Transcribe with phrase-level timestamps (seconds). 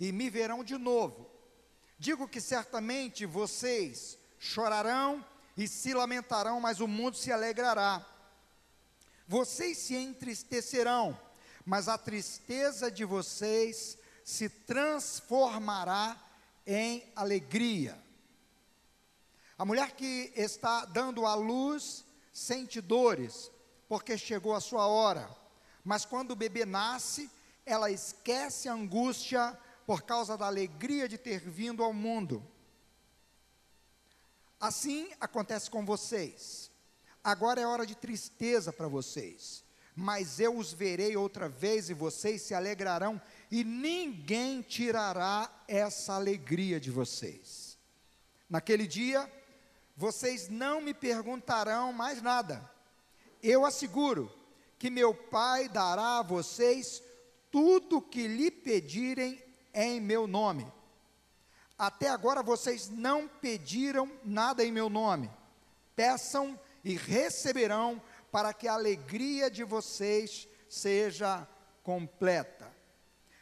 [0.00, 1.30] e me verão de novo.
[1.98, 8.04] Digo que certamente vocês chorarão e se lamentarão, mas o mundo se alegrará.
[9.28, 11.16] Vocês se entristecerão,
[11.66, 16.16] mas a tristeza de vocês se transformará
[16.66, 18.02] em alegria.
[19.58, 23.50] A mulher que está dando à luz sente dores,
[23.86, 25.28] porque chegou a sua hora.
[25.84, 27.30] Mas quando o bebê nasce,
[27.66, 29.56] ela esquece a angústia
[29.90, 32.46] por causa da alegria de ter vindo ao mundo.
[34.60, 36.70] Assim acontece com vocês.
[37.24, 39.64] Agora é hora de tristeza para vocês,
[39.96, 46.78] mas eu os verei outra vez e vocês se alegrarão, e ninguém tirará essa alegria
[46.78, 47.76] de vocês.
[48.48, 49.28] Naquele dia,
[49.96, 52.70] vocês não me perguntarão mais nada.
[53.42, 54.32] Eu asseguro
[54.78, 57.02] que meu Pai dará a vocês
[57.50, 60.70] tudo o que lhe pedirem em meu nome.
[61.78, 65.30] Até agora vocês não pediram nada em meu nome.
[65.96, 68.00] Peçam e receberão,
[68.30, 71.46] para que a alegria de vocês seja
[71.82, 72.70] completa.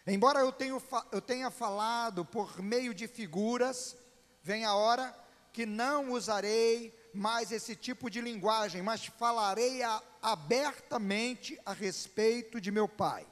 [0.07, 0.81] Embora eu, tenha,
[1.13, 3.97] eu tenha falado por meio de figuras,
[4.43, 5.15] vem a hora
[5.53, 12.71] que não usarei mais esse tipo de linguagem, mas falarei a, abertamente a respeito de
[12.71, 13.27] meu Pai.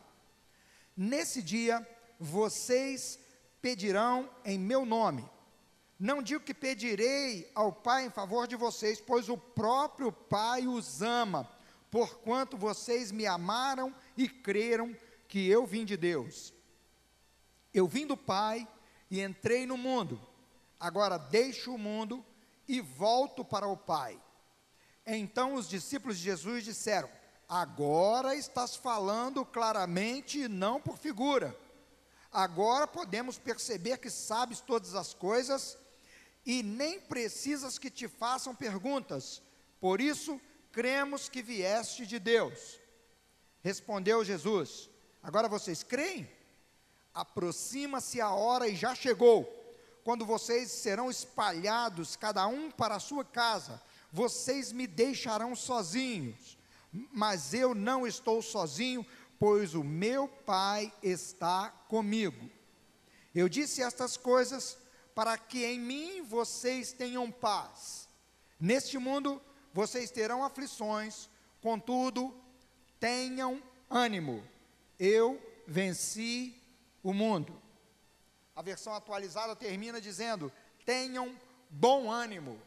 [0.97, 1.87] Nesse dia,
[2.19, 3.19] vocês
[3.61, 5.29] pedirão em meu nome.
[5.99, 11.03] Não digo que pedirei ao Pai em favor de vocês, pois o próprio Pai os
[11.03, 11.51] ama,
[11.91, 14.95] porquanto vocês me amaram e creram
[15.27, 16.53] que eu vim de Deus.
[17.73, 18.69] Eu vim do Pai
[19.11, 20.21] e entrei no mundo
[20.79, 22.25] agora deixo o mundo
[22.69, 24.21] e volto para o Pai.
[25.07, 27.09] Então os discípulos de Jesus disseram:
[27.49, 31.57] Agora estás falando claramente e não por figura.
[32.37, 35.79] Agora podemos perceber que sabes todas as coisas
[36.45, 39.41] e nem precisas que te façam perguntas.
[39.81, 40.39] Por isso,
[40.71, 42.79] cremos que vieste de Deus.
[43.63, 44.91] Respondeu Jesus:
[45.23, 46.31] Agora vocês creem?
[47.15, 49.51] Aproxima-se a hora e já chegou
[50.05, 53.83] quando vocês serão espalhados, cada um para a sua casa,
[54.13, 56.59] vocês me deixarão sozinhos,
[56.93, 59.07] mas eu não estou sozinho,
[59.39, 62.51] pois o meu Pai está comigo.
[63.35, 64.79] Eu disse estas coisas
[65.15, 68.09] para que em mim vocês tenham paz.
[68.59, 69.41] Neste mundo
[69.73, 71.29] vocês terão aflições,
[71.61, 72.35] contudo,
[72.99, 74.43] tenham ânimo.
[74.99, 76.55] Eu venci
[77.03, 77.61] o mundo.
[78.55, 80.51] A versão atualizada termina dizendo:
[80.85, 82.61] tenham bom ânimo,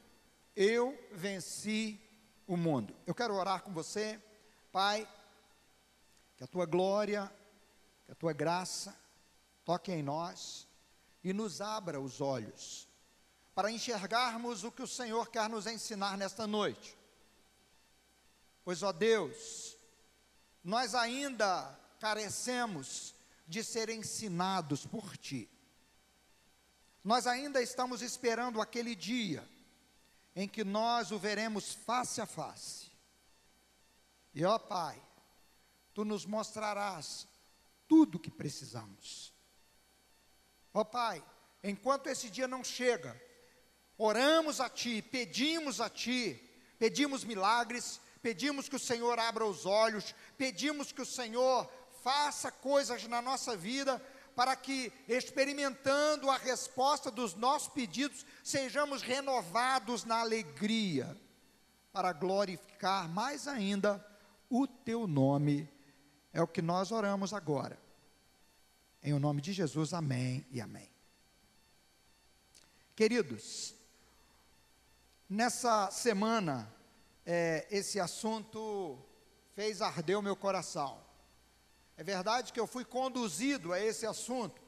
[0.56, 2.00] eu venci
[2.46, 2.96] o mundo.
[3.07, 4.19] Eu quero orar com você,
[4.72, 5.07] Pai,
[6.39, 7.29] que a tua glória,
[8.05, 8.97] que a tua graça
[9.66, 10.66] toque em nós
[11.22, 12.88] e nos abra os olhos
[13.53, 16.97] para enxergarmos o que o Senhor quer nos ensinar nesta noite.
[18.63, 19.77] Pois, ó Deus,
[20.63, 23.13] nós ainda carecemos
[23.45, 25.50] de ser ensinados por Ti.
[27.03, 29.45] Nós ainda estamos esperando aquele dia
[30.33, 32.89] em que nós o veremos face a face.
[34.33, 35.01] E ó Pai,
[36.00, 37.28] tu nos mostrarás
[37.86, 39.34] tudo o que precisamos.
[40.74, 41.22] Ó Pai,
[41.62, 43.22] enquanto esse dia não chega,
[43.98, 46.42] oramos a Ti, pedimos a Ti,
[46.78, 51.70] pedimos milagres, pedimos que o Senhor abra os olhos, pedimos que o Senhor
[52.02, 54.02] faça coisas na nossa vida
[54.38, 61.14] para que, experimentando a resposta dos nossos pedidos, sejamos renovados na alegria,
[61.92, 64.02] para glorificar mais ainda
[64.50, 65.70] o teu nome.
[66.34, 67.79] É o que nós oramos agora.
[69.01, 70.90] Em o nome de Jesus, amém e amém.
[72.95, 73.73] Queridos,
[75.29, 76.72] nessa semana,
[77.25, 79.00] é, esse assunto
[79.56, 81.01] fez arder o meu coração.
[81.95, 84.62] É verdade que eu fui conduzido a esse assunto.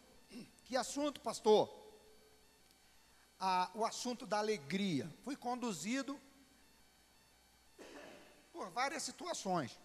[0.66, 1.81] Que assunto, pastor?
[3.74, 5.12] o assunto da alegria.
[5.24, 6.19] Fui conduzido
[8.53, 9.80] por várias situações.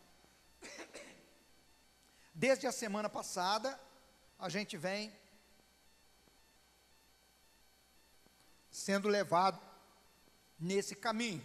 [2.38, 3.80] Desde a semana passada,
[4.38, 5.10] a gente vem
[8.70, 9.58] sendo levado
[10.58, 11.42] nesse caminho.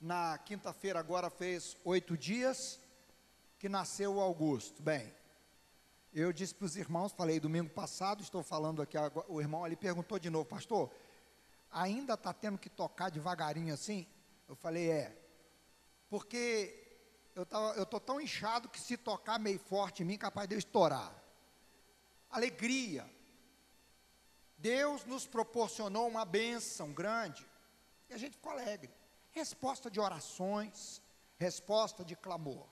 [0.00, 2.78] Na quinta-feira, agora fez oito dias
[3.58, 4.80] que nasceu o Augusto.
[4.80, 5.12] Bem,
[6.14, 8.96] eu disse para os irmãos, falei domingo passado, estou falando aqui,
[9.26, 10.94] o irmão ali perguntou de novo, pastor,
[11.72, 14.06] ainda está tendo que tocar devagarinho assim?
[14.48, 15.20] Eu falei, é,
[16.08, 16.81] porque
[17.34, 21.14] eu estou tão inchado que se tocar meio forte em mim, capaz de eu estourar.
[22.30, 23.10] Alegria,
[24.58, 27.46] Deus nos proporcionou uma bênção grande
[28.08, 28.90] e a gente ficou alegre.
[29.30, 31.00] Resposta de orações,
[31.38, 32.66] resposta de clamor.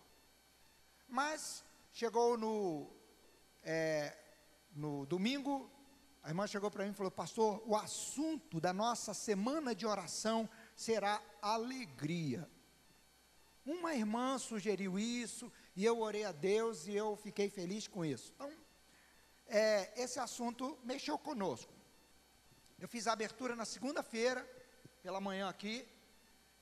[1.09, 2.91] Mas chegou no,
[3.63, 4.17] é,
[4.73, 5.71] no domingo,
[6.23, 10.49] a irmã chegou para mim e falou: Pastor, o assunto da nossa semana de oração
[10.77, 12.49] será alegria.
[13.65, 18.33] Uma irmã sugeriu isso, e eu orei a Deus e eu fiquei feliz com isso.
[18.35, 18.51] Então,
[19.47, 21.73] é, esse assunto mexeu conosco.
[22.79, 24.49] Eu fiz a abertura na segunda-feira,
[25.03, 25.87] pela manhã aqui,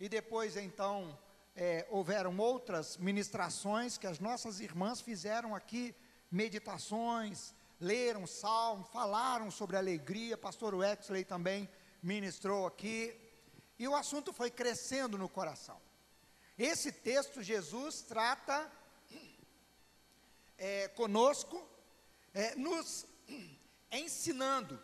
[0.01, 1.17] e depois então
[1.55, 5.95] é, houveram outras ministrações que as nossas irmãs fizeram aqui,
[6.31, 11.69] meditações, leram salmo, falaram sobre alegria, pastor Wexley também
[12.03, 13.17] ministrou aqui,
[13.79, 15.81] e o assunto foi crescendo no coração.
[16.59, 18.69] Esse texto, Jesus trata
[20.57, 21.65] é, conosco,
[22.35, 23.07] é, nos
[23.93, 24.83] ensinando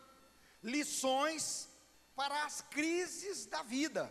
[0.63, 1.67] lições
[2.15, 4.09] para as crises da vida.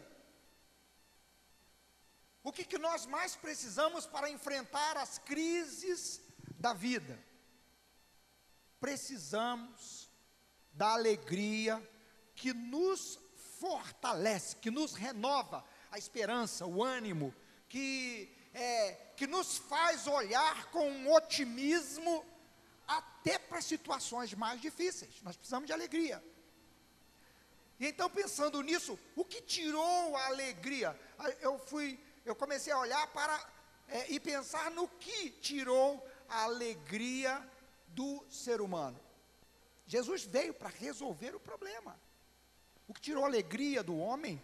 [2.43, 6.20] O que, que nós mais precisamos para enfrentar as crises
[6.58, 7.19] da vida?
[8.78, 10.10] Precisamos
[10.70, 11.82] da alegria
[12.34, 13.19] que nos
[13.58, 17.34] fortalece, que nos renova a esperança, o ânimo,
[17.74, 22.24] que, é, que nos faz olhar com um otimismo
[22.86, 25.20] até para situações mais difíceis.
[25.22, 26.22] Nós precisamos de alegria.
[27.80, 30.96] E então, pensando nisso, o que tirou a alegria?
[31.40, 33.34] Eu fui, eu comecei a olhar para
[33.88, 37.44] é, e pensar no que tirou a alegria
[37.88, 39.00] do ser humano.
[39.84, 41.98] Jesus veio para resolver o problema.
[42.86, 44.40] O que tirou a alegria do homem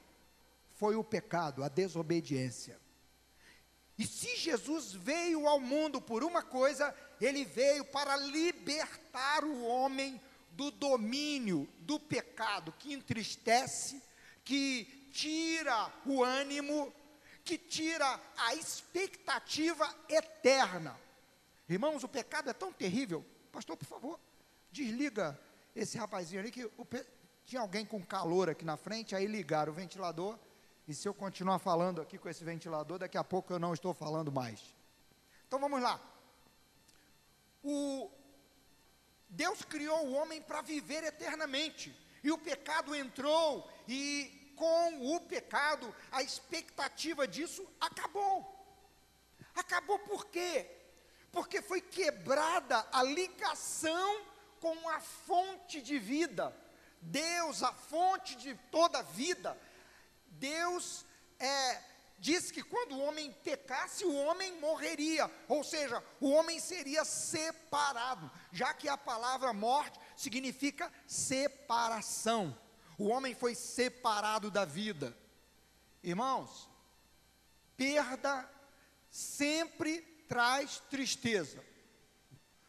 [0.72, 2.89] foi o pecado, a desobediência.
[4.00, 10.19] E se Jesus veio ao mundo por uma coisa, ele veio para libertar o homem
[10.52, 14.02] do domínio do pecado que entristece,
[14.43, 16.91] que tira o ânimo,
[17.44, 20.99] que tira a expectativa eterna.
[21.69, 23.23] Irmãos, o pecado é tão terrível.
[23.52, 24.19] Pastor, por favor,
[24.73, 25.38] desliga
[25.76, 26.87] esse rapazinho ali que o,
[27.44, 30.38] tinha alguém com calor aqui na frente, aí ligaram o ventilador
[30.86, 33.94] e se eu continuar falando aqui com esse ventilador, daqui a pouco eu não estou
[33.94, 34.74] falando mais.
[35.46, 36.00] Então vamos lá.
[37.62, 38.10] O
[39.28, 41.94] Deus criou o homem para viver eternamente.
[42.22, 48.56] E o pecado entrou e com o pecado a expectativa disso acabou.
[49.54, 50.68] Acabou por quê?
[51.32, 54.26] Porque foi quebrada a ligação
[54.60, 56.54] com a fonte de vida.
[57.00, 59.58] Deus, a fonte de toda vida,
[60.40, 61.04] Deus
[61.38, 61.82] é,
[62.19, 68.31] diz que quando o homem pecasse, o homem morreria, ou seja, o homem seria separado,
[68.50, 72.58] já que a palavra morte significa separação.
[72.98, 75.16] O homem foi separado da vida.
[76.02, 76.69] Irmãos,
[77.76, 78.50] perda
[79.10, 81.62] sempre traz tristeza.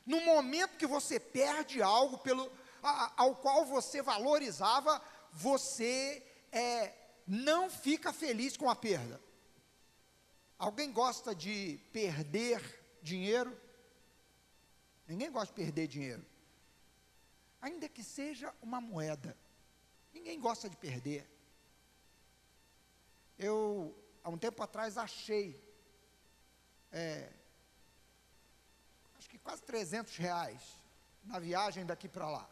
[0.05, 2.51] No momento que você perde algo pelo,
[2.83, 5.01] a, ao qual você valorizava,
[5.31, 6.21] você
[6.51, 6.93] é,
[7.31, 9.17] não fica feliz com a perda.
[10.59, 12.61] Alguém gosta de perder
[13.01, 13.57] dinheiro?
[15.07, 16.25] Ninguém gosta de perder dinheiro.
[17.61, 19.37] Ainda que seja uma moeda.
[20.13, 21.25] Ninguém gosta de perder.
[23.39, 25.57] Eu, há um tempo atrás, achei,
[26.91, 27.31] é,
[29.17, 30.61] acho que quase 300 reais
[31.23, 32.49] na viagem daqui para lá.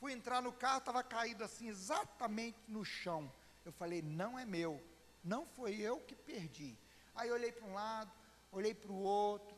[0.00, 3.30] Fui entrar no carro, estava caído assim, exatamente no chão.
[3.64, 4.82] Eu falei, não é meu,
[5.22, 6.78] não foi eu que perdi.
[7.14, 8.12] Aí olhei para um lado,
[8.50, 9.56] olhei para o outro,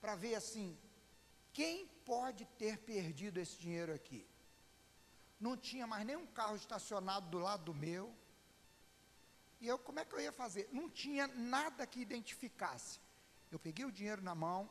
[0.00, 0.76] para ver assim,
[1.52, 4.26] quem pode ter perdido esse dinheiro aqui?
[5.40, 8.14] Não tinha mais nenhum carro estacionado do lado do meu.
[9.60, 10.68] E eu, como é que eu ia fazer?
[10.72, 13.00] Não tinha nada que identificasse.
[13.50, 14.68] Eu peguei o dinheiro na mão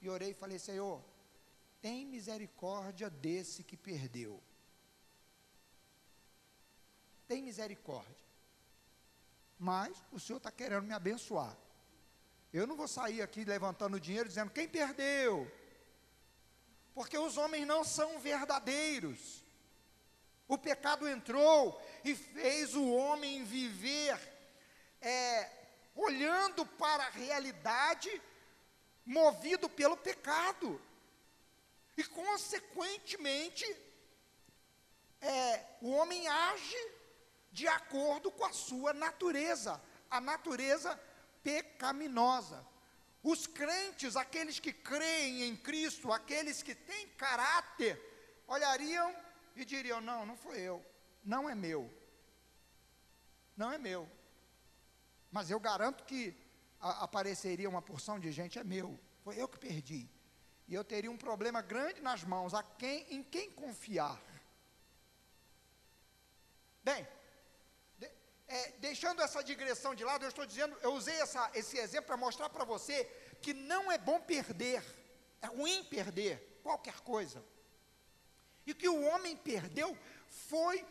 [0.00, 1.02] e orei e falei, Senhor,
[1.80, 4.42] tem misericórdia desse que perdeu.
[7.26, 8.26] Tem misericórdia.
[9.58, 11.56] Mas o Senhor está querendo me abençoar.
[12.52, 15.50] Eu não vou sair aqui levantando dinheiro dizendo quem perdeu.
[16.94, 19.44] Porque os homens não são verdadeiros.
[20.48, 24.18] O pecado entrou e fez o homem viver
[25.00, 25.50] é,
[25.94, 28.22] olhando para a realidade,
[29.04, 30.80] movido pelo pecado.
[31.96, 33.64] E, consequentemente,
[35.20, 36.95] é, o homem age
[37.58, 40.90] de acordo com a sua natureza, a natureza
[41.42, 42.62] pecaminosa.
[43.22, 47.94] Os crentes, aqueles que creem em Cristo, aqueles que têm caráter,
[48.46, 49.08] olhariam
[49.54, 50.84] e diriam: não, não foi eu,
[51.24, 51.90] não é meu,
[53.56, 54.06] não é meu.
[55.32, 56.36] Mas eu garanto que
[56.78, 60.06] a, apareceria uma porção de gente, é meu, foi eu que perdi.
[60.68, 64.20] E eu teria um problema grande nas mãos, a quem, em quem confiar.
[66.84, 67.15] Bem,
[68.48, 72.16] é, deixando essa digressão de lado, eu estou dizendo, eu usei essa, esse exemplo para
[72.16, 73.04] mostrar para você
[73.42, 74.82] que não é bom perder,
[75.42, 77.44] é ruim perder qualquer coisa.
[78.64, 79.96] E que o homem perdeu
[80.28, 80.84] foi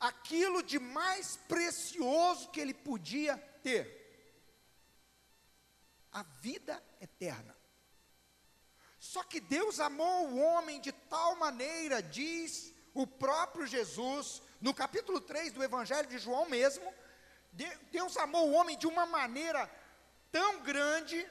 [0.00, 4.00] aquilo de mais precioso que ele podia ter:
[6.12, 7.56] a vida eterna.
[8.98, 15.20] Só que Deus amou o homem de tal maneira, diz o próprio Jesus, no capítulo
[15.20, 16.92] 3 do Evangelho de João mesmo,
[17.90, 19.70] Deus amou o homem de uma maneira
[20.30, 21.28] tão grande,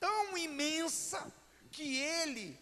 [0.00, 1.32] tão imensa,
[1.70, 2.60] que ele,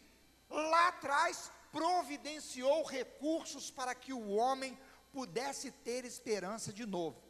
[0.48, 4.78] lá atrás, providenciou recursos para que o homem
[5.12, 7.22] pudesse ter esperança de novo.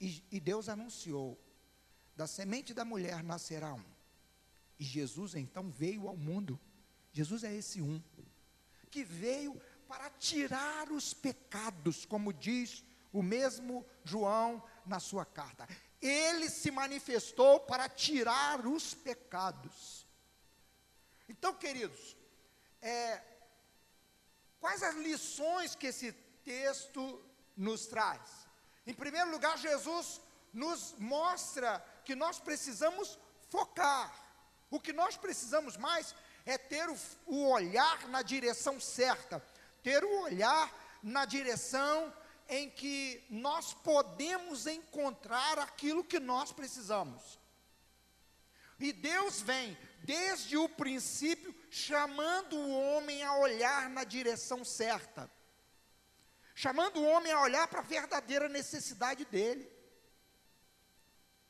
[0.00, 1.38] E, e Deus anunciou:
[2.16, 3.92] da semente da mulher nascerá um
[4.82, 6.58] e Jesus então veio ao mundo.
[7.12, 8.02] Jesus é esse um
[8.90, 9.54] que veio
[9.86, 15.68] para tirar os pecados, como diz o mesmo João na sua carta.
[16.00, 20.06] Ele se manifestou para tirar os pecados.
[21.28, 22.16] Então, queridos,
[22.80, 23.22] é,
[24.60, 26.12] quais as lições que esse
[26.44, 27.22] texto
[27.56, 28.20] nos traz?
[28.86, 30.20] Em primeiro lugar, Jesus
[30.52, 34.12] nos mostra que nós precisamos focar.
[34.70, 36.14] O que nós precisamos mais
[36.44, 39.44] é ter o, o olhar na direção certa,
[39.82, 42.12] ter o olhar na direção
[42.52, 47.40] em que nós podemos encontrar aquilo que nós precisamos.
[48.78, 55.30] E Deus vem, desde o princípio, chamando o homem a olhar na direção certa,
[56.54, 59.66] chamando o homem a olhar para a verdadeira necessidade dele.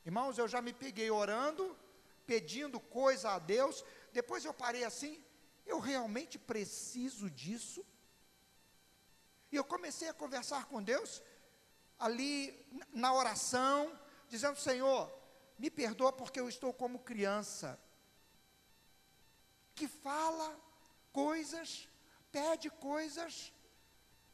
[0.06, 1.76] Irmãos, eu já me peguei orando
[2.24, 5.20] pedindo coisa a Deus, depois eu parei assim,
[5.66, 7.84] eu realmente preciso disso?
[9.52, 11.22] E eu comecei a conversar com Deus,
[11.98, 15.12] ali na oração, dizendo: Senhor,
[15.58, 17.78] me perdoa porque eu estou como criança,
[19.74, 20.58] que fala
[21.12, 21.86] coisas,
[22.32, 23.52] pede coisas,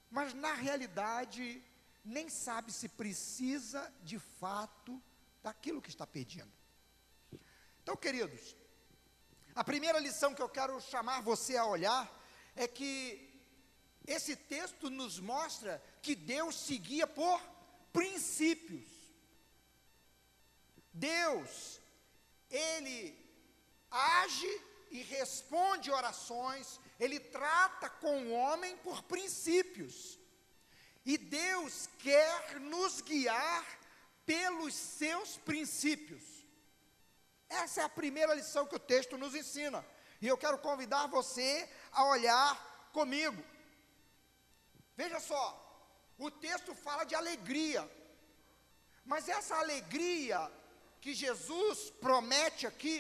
[0.09, 1.65] mas na realidade
[2.05, 5.03] nem sabe se precisa de fato
[5.43, 6.53] daquilo que está pedindo.
[7.83, 8.57] Então, queridos,
[9.55, 12.09] a primeira lição que eu quero chamar você a olhar
[12.55, 13.28] é que
[14.09, 17.41] esse texto nos mostra que Deus seguia por
[17.93, 18.89] princípios.
[20.93, 21.79] Deus,
[22.51, 23.15] Ele
[23.91, 30.19] age e responde orações, Ele trata com o homem por princípios.
[31.05, 33.65] E Deus quer nos guiar
[34.25, 36.23] pelos seus princípios.
[37.49, 39.85] Essa é a primeira lição que o texto nos ensina.
[40.21, 43.43] E eu quero convidar você a olhar comigo.
[45.01, 45.45] Veja só,
[46.19, 47.89] o texto fala de alegria.
[49.05, 50.51] Mas essa alegria
[51.01, 52.97] que Jesus promete aqui,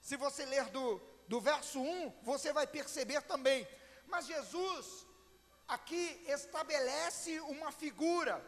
[0.00, 0.98] se você ler do,
[1.28, 3.68] do verso 1, você vai perceber também.
[4.06, 5.06] Mas Jesus
[5.68, 8.42] aqui estabelece uma figura.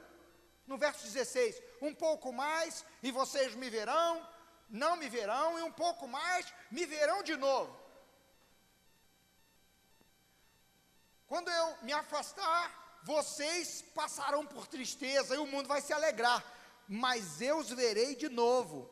[0.66, 4.26] No verso 16: Um pouco mais e vocês me verão,
[4.70, 7.83] não me verão, e um pouco mais me verão de novo.
[11.26, 16.44] Quando eu me afastar, vocês passarão por tristeza e o mundo vai se alegrar,
[16.88, 18.90] mas eu os verei de novo.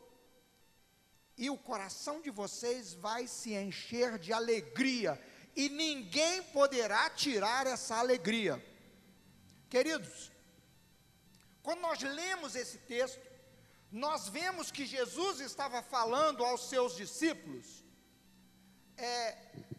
[1.37, 5.19] E o coração de vocês vai se encher de alegria,
[5.55, 8.63] e ninguém poderá tirar essa alegria.
[9.69, 10.31] Queridos,
[11.63, 13.21] quando nós lemos esse texto,
[13.91, 17.83] nós vemos que Jesus estava falando aos seus discípulos,
[18.97, 19.37] é,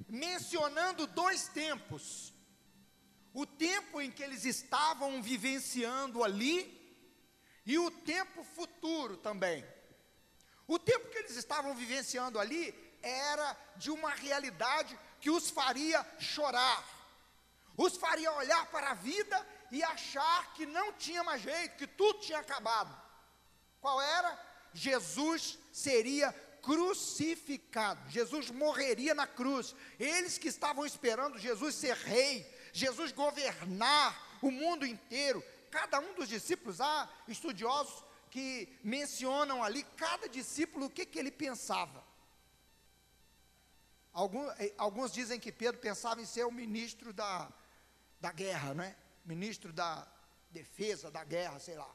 [0.09, 2.24] mencionando dois tempos:
[3.35, 6.81] o tempo em que eles estavam vivenciando ali,
[7.67, 9.67] e o tempo futuro também.
[10.67, 12.73] O tempo que eles estavam vivenciando ali
[13.03, 16.85] era de uma realidade que os faria chorar,
[17.77, 22.21] os faria olhar para a vida e achar que não tinha mais jeito, que tudo
[22.21, 22.95] tinha acabado.
[23.81, 24.39] Qual era?
[24.73, 28.09] Jesus seria crucificado.
[28.11, 29.75] Jesus morreria na cruz.
[29.99, 35.43] Eles que estavam esperando Jesus ser rei, Jesus governar o mundo inteiro.
[35.71, 41.31] Cada um dos discípulos, há estudiosos que mencionam ali cada discípulo o que, que ele
[41.31, 42.05] pensava.
[44.13, 47.49] Alguns, eh, alguns dizem que Pedro pensava em ser o ministro da,
[48.21, 48.97] da guerra, não é?
[49.25, 50.07] Ministro da
[50.51, 51.91] defesa, da guerra, sei lá.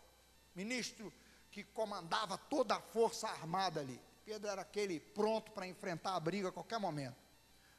[0.56, 1.14] Ministro
[1.52, 4.00] que comandava toda a força armada ali.
[4.24, 7.18] Pedro era aquele pronto para enfrentar a briga a qualquer momento.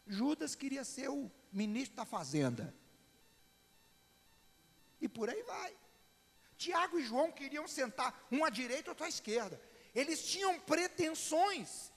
[0.06, 2.74] Judas queria ser o ministro da fazenda.
[5.00, 5.74] E por aí vai.
[6.56, 9.60] Tiago e João queriam sentar um à direita outro à esquerda.
[9.94, 11.90] Eles tinham pretensões.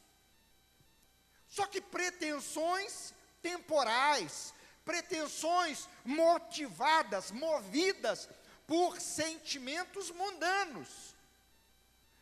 [1.48, 4.54] Só que pretensões temporais,
[4.86, 8.30] pretensões motivadas, movidas
[8.66, 11.16] por sentimentos mundanos,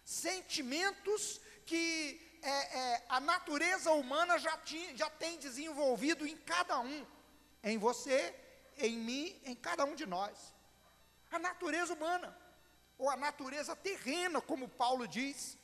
[0.03, 4.59] sentimentos que é, é, a natureza humana já,
[4.95, 7.05] já tem desenvolvido em cada um,
[7.63, 8.35] em você,
[8.77, 10.53] em mim, em cada um de nós.
[11.31, 12.37] A natureza humana,
[12.97, 15.57] ou a natureza terrena, como Paulo diz,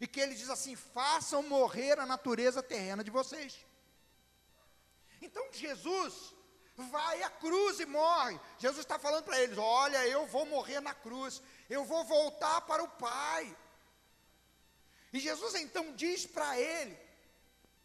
[0.00, 3.64] e que ele diz assim: façam morrer a natureza terrena de vocês.
[5.22, 6.34] Então Jesus
[6.76, 8.38] vai à cruz e morre.
[8.58, 12.82] Jesus está falando para eles: olha, eu vou morrer na cruz, eu vou voltar para
[12.82, 13.56] o Pai.
[15.12, 16.98] E Jesus então diz para ele,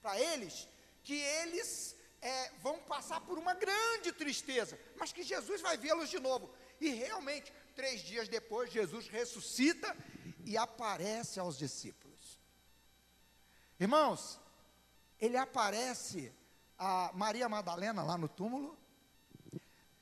[0.02, 0.68] para eles,
[1.04, 6.20] que eles é, vão passar por uma grande tristeza, mas que Jesus vai vê-los de
[6.20, 6.54] novo.
[6.82, 9.96] E realmente, três dias depois, Jesus ressuscita
[10.44, 12.40] e aparece aos discípulos.
[13.80, 14.40] Irmãos,
[15.20, 16.34] ele aparece
[16.80, 18.76] a Maria Madalena lá no túmulo.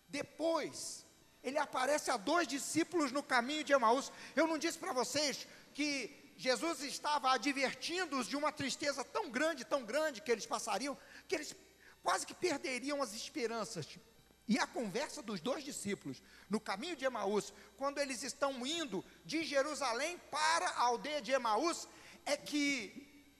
[0.08, 1.06] Depois,
[1.44, 4.10] ele aparece a dois discípulos no caminho de Emaús.
[4.34, 9.84] Eu não disse para vocês que Jesus estava advertindo-os de uma tristeza tão grande, tão
[9.84, 11.54] grande que eles passariam, que eles
[12.02, 14.00] quase que perderiam as esperanças.
[14.50, 19.44] E a conversa dos dois discípulos no caminho de Emaús, quando eles estão indo de
[19.44, 21.88] Jerusalém para a aldeia de Emaús,
[22.26, 23.32] é que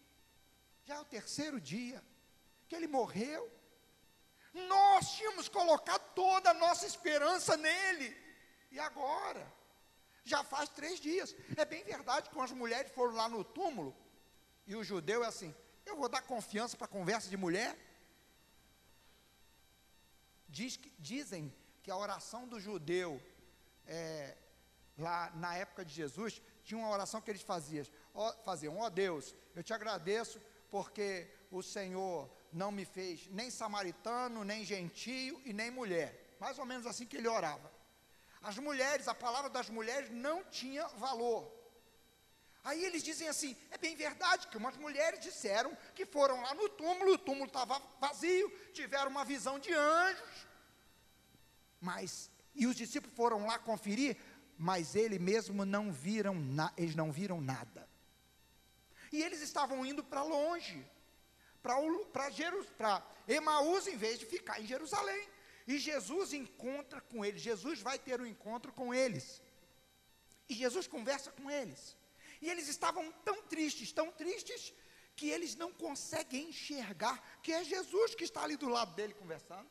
[0.86, 2.00] já é o terceiro dia
[2.68, 3.52] que ele morreu.
[4.54, 8.16] Nós tínhamos colocado toda a nossa esperança nele.
[8.70, 9.52] E agora?
[10.24, 11.36] Já faz três dias.
[11.58, 13.98] É bem verdade que as mulheres foram lá no túmulo,
[14.68, 15.56] e o judeu é assim:
[15.88, 17.76] eu vou dar confiança para conversa de mulher?
[20.50, 23.22] Diz que, dizem que a oração do judeu,
[23.86, 24.36] é,
[24.98, 28.90] lá na época de Jesus, tinha uma oração que eles faziam: ó, faziam, ó oh
[28.90, 35.54] Deus, eu te agradeço porque o Senhor não me fez nem samaritano, nem gentio e
[35.54, 36.36] nem mulher.
[36.40, 37.72] Mais ou menos assim que ele orava.
[38.42, 41.59] As mulheres, a palavra das mulheres não tinha valor.
[42.64, 46.70] Aí eles dizem assim: é bem verdade que umas mulheres disseram que foram lá no
[46.70, 50.48] túmulo, o túmulo estava vazio, tiveram uma visão de anjos.
[51.80, 54.18] Mas, e os discípulos foram lá conferir,
[54.58, 57.88] mas ele mesmo não viram, na, eles não viram nada.
[59.12, 60.86] E eles estavam indo para longe
[61.62, 65.28] para Emaús em vez de ficar em Jerusalém.
[65.68, 69.42] E Jesus encontra com eles, Jesus vai ter um encontro com eles.
[70.48, 71.96] E Jesus conversa com eles.
[72.42, 74.74] E eles estavam tão tristes, tão tristes,
[75.16, 79.70] que eles não conseguem enxergar que é Jesus que está ali do lado dele conversando.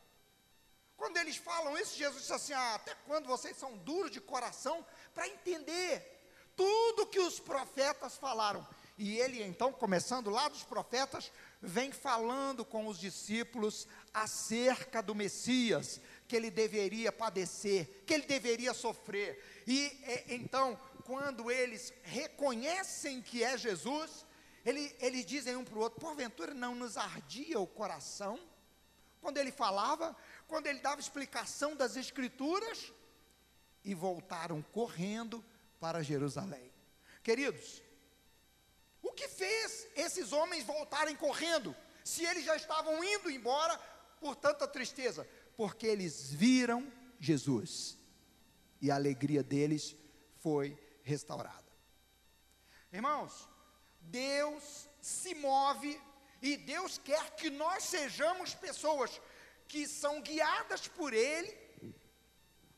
[0.97, 4.85] Quando eles falam isso, Jesus diz assim: ah, até quando vocês são duros de coração
[5.15, 6.19] para entender
[6.57, 8.67] tudo que os profetas falaram.
[8.99, 11.31] E ele então, começando lá dos profetas,
[11.63, 18.75] vem falando com os discípulos acerca do Messias, que ele deveria padecer, que ele deveria
[18.75, 19.63] sofrer.
[19.69, 20.79] E é, então,
[21.09, 24.27] quando eles reconhecem que é Jesus,
[24.63, 28.39] ele, eles dizem um para o outro: porventura não nos ardia o coração?
[29.23, 30.15] Quando ele falava,
[30.47, 32.93] quando ele dava explicação das Escrituras,
[33.83, 35.43] e voltaram correndo
[35.81, 36.71] para Jerusalém.
[37.23, 37.83] Queridos,
[39.01, 43.79] o que fez esses homens voltarem correndo, se eles já estavam indo embora
[44.21, 45.27] por tanta tristeza?
[45.57, 47.97] Porque eles viram Jesus
[48.79, 49.97] e a alegria deles
[50.37, 51.73] foi restaurada.
[52.93, 53.49] Irmãos,
[54.01, 56.01] Deus se move
[56.43, 59.21] e Deus quer que nós sejamos pessoas
[59.67, 61.57] que são guiadas por Ele,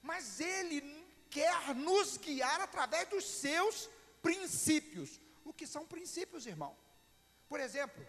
[0.03, 0.81] mas Ele
[1.29, 3.89] quer nos guiar através dos seus
[4.23, 5.21] princípios.
[5.45, 6.77] O que são princípios, irmão?
[7.49, 8.05] Por exemplo,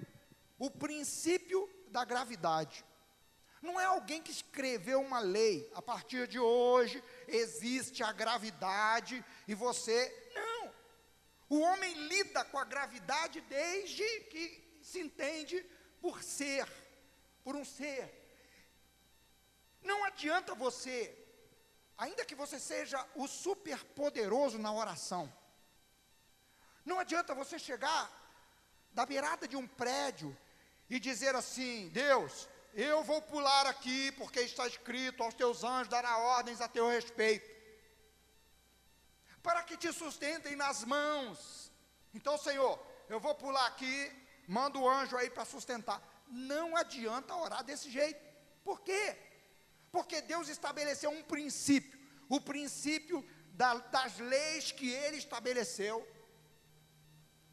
[0.57, 2.86] o princípio da gravidade.
[3.62, 9.53] Não é alguém que escreveu uma lei, a partir de hoje existe a gravidade e
[9.53, 10.31] você.
[10.34, 10.73] Não.
[11.49, 15.63] O homem lida com a gravidade desde que se entende
[15.99, 16.67] por ser,
[17.43, 18.17] por um ser.
[19.81, 21.17] Não adianta você,
[21.97, 25.31] ainda que você seja o superpoderoso na oração,
[26.86, 28.10] não adianta você chegar
[28.91, 30.36] da beirada de um prédio
[30.89, 36.17] e dizer assim: Deus, eu vou pular aqui, porque está escrito: aos teus anjos dará
[36.17, 37.49] ordens a teu respeito,
[39.43, 41.71] para que te sustentem nas mãos.
[42.13, 42.79] Então, Senhor,
[43.10, 44.12] eu vou pular aqui,
[44.47, 46.01] manda o anjo aí para sustentar.
[46.27, 48.21] Não adianta orar desse jeito.
[48.63, 49.17] Por quê?
[49.91, 56.07] Porque Deus estabeleceu um princípio, o princípio da, das leis que Ele estabeleceu.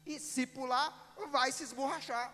[0.05, 2.33] E se pular, vai se esborrachar.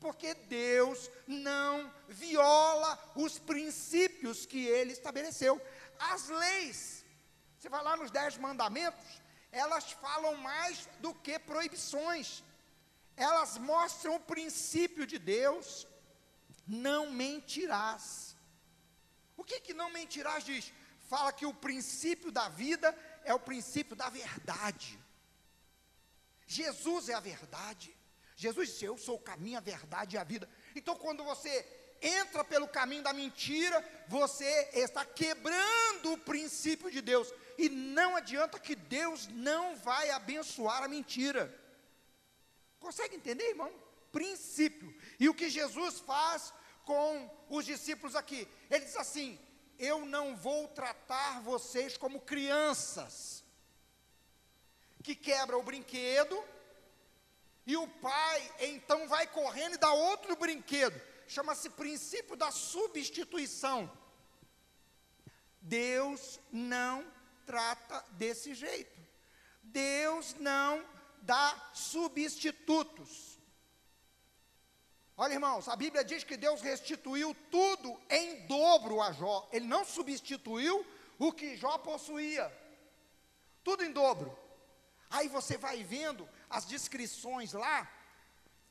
[0.00, 5.60] Porque Deus não viola os princípios que Ele estabeleceu.
[5.98, 7.04] As leis,
[7.58, 12.44] você vai lá nos Dez Mandamentos, elas falam mais do que proibições.
[13.16, 15.86] Elas mostram o princípio de Deus.
[16.66, 18.36] Não mentirás.
[19.36, 20.72] O que que não mentirás diz?
[21.08, 24.98] Fala que o princípio da vida é o princípio da verdade.
[26.46, 27.95] Jesus é a verdade.
[28.36, 30.48] Jesus disse: Eu sou o caminho, a verdade e a vida.
[30.74, 31.66] Então, quando você
[32.02, 37.32] entra pelo caminho da mentira, você está quebrando o princípio de Deus.
[37.56, 41.52] E não adianta que Deus não vai abençoar a mentira.
[42.78, 43.72] Consegue entender, irmão?
[44.12, 44.94] Princípio.
[45.18, 46.52] E o que Jesus faz
[46.84, 48.46] com os discípulos aqui?
[48.70, 49.40] Ele diz assim:
[49.78, 53.42] Eu não vou tratar vocês como crianças
[55.02, 56.36] que quebra o brinquedo
[57.66, 61.00] e o pai então vai correndo e dá outro brinquedo.
[61.26, 63.90] Chama-se princípio da substituição.
[65.60, 67.04] Deus não
[67.44, 68.96] trata desse jeito.
[69.64, 70.86] Deus não
[71.22, 73.36] dá substitutos.
[75.16, 79.48] Olha, irmãos, a Bíblia diz que Deus restituiu tudo em dobro a Jó.
[79.52, 80.86] Ele não substituiu
[81.18, 82.52] o que Jó possuía.
[83.64, 84.38] Tudo em dobro.
[85.10, 87.90] Aí você vai vendo as descrições lá,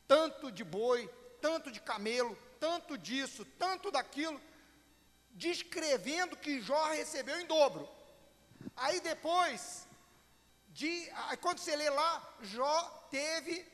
[0.08, 1.08] tanto de boi,
[1.42, 4.42] tanto de camelo, tanto disso, tanto daquilo,
[5.32, 7.88] descrevendo que Jó recebeu em dobro.
[8.76, 9.88] Aí depois,
[10.70, 13.66] de, aí quando você lê lá, Jó teve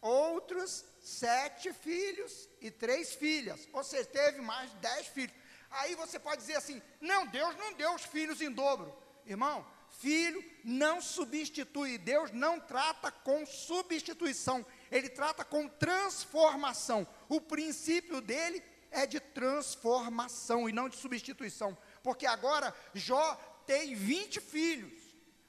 [0.00, 5.34] outros sete filhos e três filhas, ou seja, teve mais de dez filhos.
[5.70, 8.94] Aí você pode dizer assim: não, Deus não deu os filhos em dobro.
[9.26, 9.66] Irmão,
[9.98, 17.06] Filho não substitui, Deus não trata com substituição, Ele trata com transformação.
[17.28, 23.34] O princípio dele é de transformação e não de substituição, porque agora Jó
[23.66, 24.92] tem 20 filhos,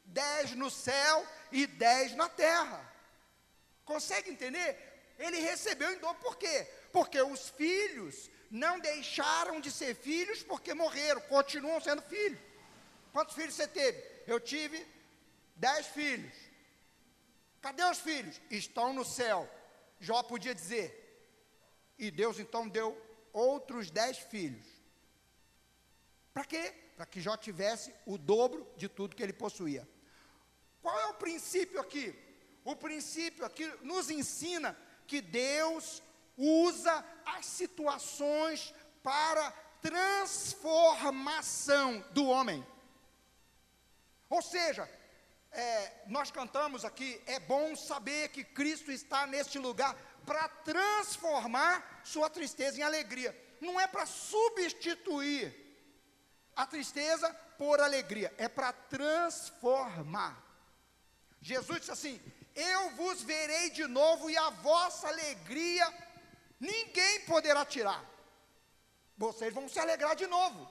[0.05, 2.93] 10 no céu e 10 na terra.
[3.83, 4.77] Consegue entender?
[5.17, 6.67] Ele recebeu em dor, por quê?
[6.91, 12.39] Porque os filhos não deixaram de ser filhos porque morreram, continuam sendo filhos.
[13.11, 14.14] Quantos filhos você teve?
[14.27, 14.85] Eu tive
[15.55, 16.33] dez filhos.
[17.61, 18.39] Cadê os filhos?
[18.49, 19.49] Estão no céu.
[19.99, 21.03] Jó podia dizer.
[21.97, 22.95] E Deus então deu
[23.31, 24.65] outros dez filhos.
[26.33, 26.73] Para quê?
[26.95, 29.87] Para que Jó tivesse o dobro de tudo que ele possuía.
[30.81, 32.13] Qual é o princípio aqui?
[32.63, 36.03] O princípio aqui nos ensina que Deus
[36.37, 42.65] usa as situações para transformação do homem.
[44.29, 44.89] Ou seja,
[45.51, 52.29] é, nós cantamos aqui, é bom saber que Cristo está neste lugar para transformar sua
[52.29, 53.35] tristeza em alegria.
[53.61, 55.55] Não é para substituir
[56.55, 60.43] a tristeza por alegria, é para transformar.
[61.41, 62.21] Jesus disse assim:
[62.55, 65.85] Eu vos verei de novo e a vossa alegria
[66.59, 68.03] ninguém poderá tirar.
[69.17, 70.69] Vocês vão se alegrar de novo.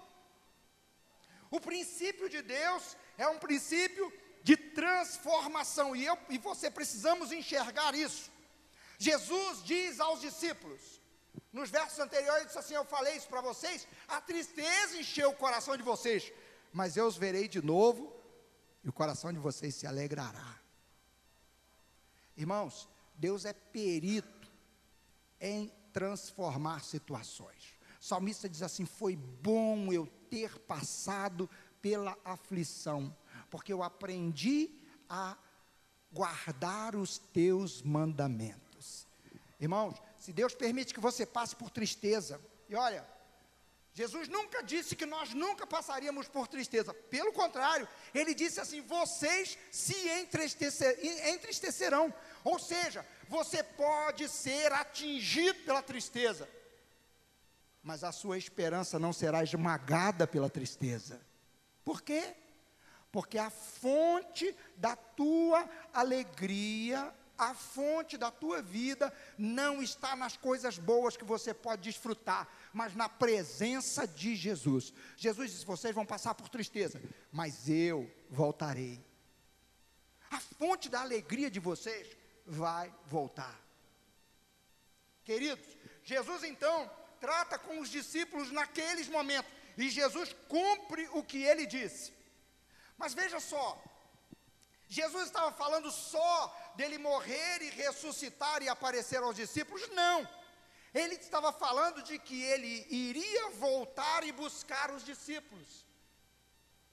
[1.51, 7.95] O princípio de Deus é um princípio de transformação, e eu e você precisamos enxergar
[7.95, 8.31] isso.
[8.99, 11.01] Jesus diz aos discípulos,
[11.53, 15.77] nos versos anteriores, disse assim: Eu falei isso para vocês, a tristeza encheu o coração
[15.77, 16.33] de vocês,
[16.73, 18.15] mas eu os verei de novo,
[18.83, 20.61] e o coração de vocês se alegrará.
[22.37, 24.53] Irmãos, Deus é perito
[25.41, 27.79] em transformar situações.
[28.01, 31.49] O salmista diz assim: Foi bom eu ter passado
[31.85, 33.15] pela aflição,
[33.51, 34.71] porque eu aprendi
[35.07, 35.37] a
[36.11, 39.07] guardar os teus mandamentos.
[39.61, 43.07] Irmãos, se Deus permite que você passe por tristeza, e olha,
[43.93, 49.59] Jesus nunca disse que nós nunca passaríamos por tristeza, pelo contrário, ele disse assim: vocês
[49.71, 50.99] se entristecer,
[51.35, 56.49] entristecerão, ou seja, você pode ser atingido pela tristeza,
[57.83, 61.34] mas a sua esperança não será esmagada pela tristeza.
[61.85, 62.35] Por quê?
[63.13, 70.79] Porque a fonte da tua alegria a fonte da tua vida não está nas coisas
[70.79, 74.93] boas que você pode desfrutar, mas na presença de Jesus.
[75.17, 79.05] Jesus disse: vocês vão passar por tristeza, mas eu voltarei.
[80.31, 82.17] A fonte da alegria de vocês
[82.47, 83.61] vai voltar.
[85.25, 85.67] Queridos,
[86.05, 92.13] Jesus então trata com os discípulos naqueles momentos, e Jesus cumpre o que ele disse.
[92.97, 93.83] Mas veja só,
[94.89, 99.89] Jesus estava falando só dele morrer e ressuscitar e aparecer aos discípulos?
[99.91, 100.29] Não.
[100.93, 105.85] Ele estava falando de que ele iria voltar e buscar os discípulos.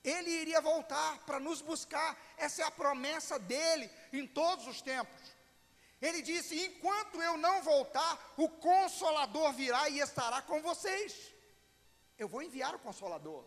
[0.02, 2.20] Ele iria voltar para nos buscar.
[2.36, 5.20] Essa é a promessa dele em todos os tempos.
[6.00, 11.31] Ele disse: Enquanto eu não voltar, o Consolador virá e estará com vocês.
[12.18, 13.44] Eu vou enviar o Consolador.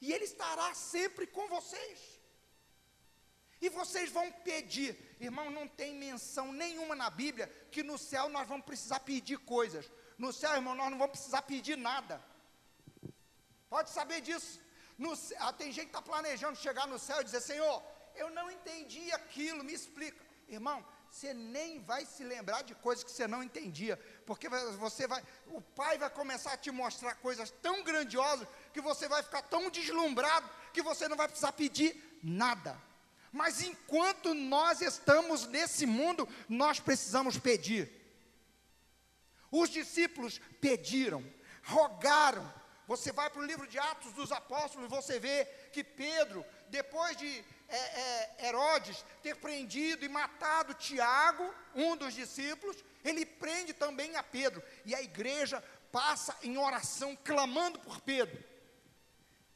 [0.00, 2.20] E ele estará sempre com vocês.
[3.60, 8.48] E vocês vão pedir, irmão, não tem menção nenhuma na Bíblia que no céu nós
[8.48, 9.90] vamos precisar pedir coisas.
[10.16, 12.24] No céu, irmão, nós não vamos precisar pedir nada.
[13.68, 14.58] Pode saber disso.
[14.96, 17.82] No, ah, tem gente que está planejando chegar no céu e dizer: Senhor,
[18.14, 20.24] eu não entendi aquilo, me explica.
[20.48, 25.22] Irmão, você nem vai se lembrar de coisas que você não entendia, porque você vai,
[25.48, 29.68] o Pai vai começar a te mostrar coisas tão grandiosas que você vai ficar tão
[29.70, 32.80] deslumbrado que você não vai precisar pedir nada.
[33.32, 37.90] Mas enquanto nós estamos nesse mundo, nós precisamos pedir.
[39.50, 41.24] Os discípulos pediram,
[41.64, 42.52] rogaram.
[42.86, 47.44] Você vai para o livro de Atos dos Apóstolos, você vê que Pedro, depois de
[47.70, 54.22] é, é, Herodes ter prendido e matado Tiago, um dos discípulos, ele prende também a
[54.22, 54.62] Pedro.
[54.84, 58.42] E a igreja passa em oração, clamando por Pedro.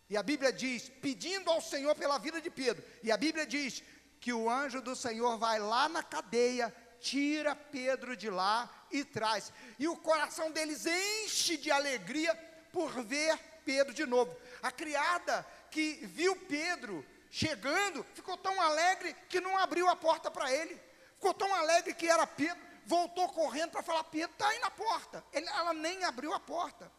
[0.09, 2.85] E a Bíblia diz, pedindo ao Senhor pela vida de Pedro.
[3.03, 3.83] E a Bíblia diz
[4.21, 9.53] que o anjo do Senhor vai lá na cadeia, tira Pedro de lá e traz.
[9.79, 12.35] E o coração deles enche de alegria
[12.73, 14.37] por ver Pedro de novo.
[14.63, 20.53] A criada que viu Pedro chegando ficou tão alegre que não abriu a porta para
[20.53, 20.81] ele.
[21.15, 25.25] Ficou tão alegre que era Pedro, voltou correndo para falar: Pedro está aí na porta.
[25.33, 26.91] Ele, ela nem abriu a porta.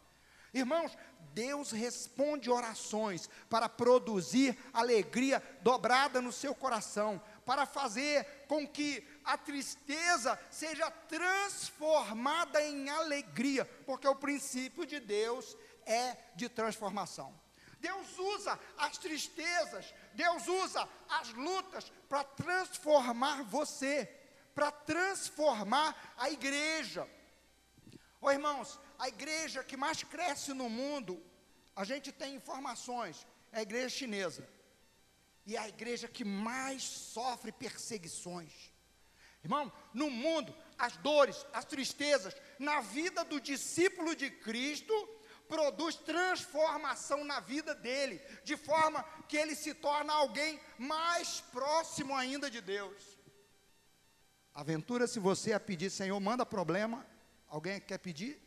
[0.52, 0.96] Irmãos,
[1.32, 9.38] Deus responde orações para produzir alegria dobrada no seu coração, para fazer com que a
[9.38, 17.45] tristeza seja transformada em alegria, porque o princípio de Deus é de transformação.
[17.86, 23.94] Deus usa as tristezas, Deus usa as lutas para transformar você,
[24.54, 27.02] para transformar a igreja.
[28.20, 31.22] Ô oh, irmãos, a igreja que mais cresce no mundo,
[31.76, 34.48] a gente tem informações, é a igreja chinesa.
[35.48, 38.52] E é a igreja que mais sofre perseguições.
[39.44, 44.92] Irmão, no mundo, as dores, as tristezas, na vida do discípulo de Cristo,
[45.48, 52.50] produz transformação na vida dele, de forma que ele se torna alguém mais próximo ainda
[52.50, 53.18] de Deus.
[54.54, 57.06] Aventura se você a pedir, Senhor, manda problema.
[57.48, 58.40] Alguém quer pedir?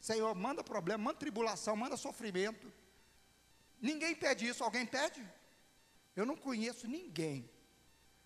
[0.00, 2.70] Senhor, manda problema, manda tribulação, manda sofrimento.
[3.80, 5.26] Ninguém pede isso, alguém pede?
[6.14, 7.50] Eu não conheço ninguém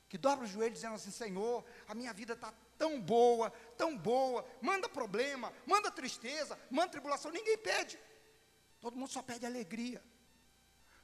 [0.09, 4.45] que dobra o joelho dizendo assim: Senhor, a minha vida está tão boa, tão boa,
[4.61, 7.31] manda problema, manda tristeza, manda tribulação.
[7.31, 7.99] Ninguém pede,
[8.81, 10.03] todo mundo só pede alegria.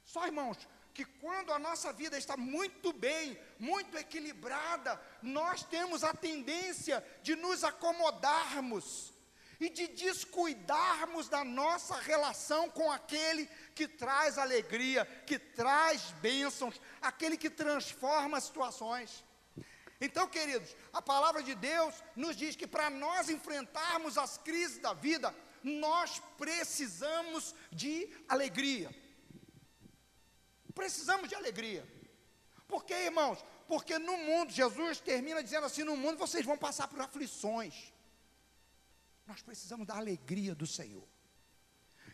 [0.03, 0.57] Só irmãos,
[0.93, 7.35] que quando a nossa vida está muito bem, muito equilibrada, nós temos a tendência de
[7.35, 9.13] nos acomodarmos
[9.59, 17.37] e de descuidarmos da nossa relação com aquele que traz alegria, que traz bênçãos, aquele
[17.37, 19.23] que transforma situações.
[19.99, 24.93] Então, queridos, a palavra de Deus nos diz que para nós enfrentarmos as crises da
[24.93, 25.33] vida,
[25.65, 28.93] nós precisamos de alegria.
[30.73, 31.83] Precisamos de alegria.
[32.67, 33.43] Por quê, irmãos?
[33.67, 37.91] Porque no mundo, Jesus termina dizendo assim: no mundo vocês vão passar por aflições.
[39.25, 41.07] Nós precisamos da alegria do Senhor.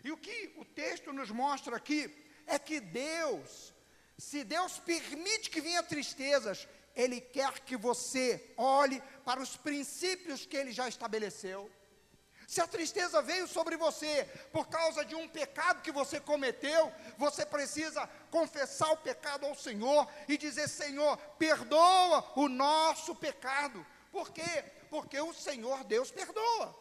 [0.04, 2.10] E o que o texto nos mostra aqui
[2.48, 3.74] é que Deus,
[4.18, 10.56] se Deus permite que venha tristezas, Ele quer que você olhe para os princípios que
[10.56, 11.70] Ele já estabeleceu.
[12.52, 17.46] Se a tristeza veio sobre você por causa de um pecado que você cometeu, você
[17.46, 23.88] precisa confessar o pecado ao Senhor e dizer: Senhor, perdoa o nosso pecado.
[24.12, 24.66] Por quê?
[24.90, 26.76] Porque o Senhor Deus perdoa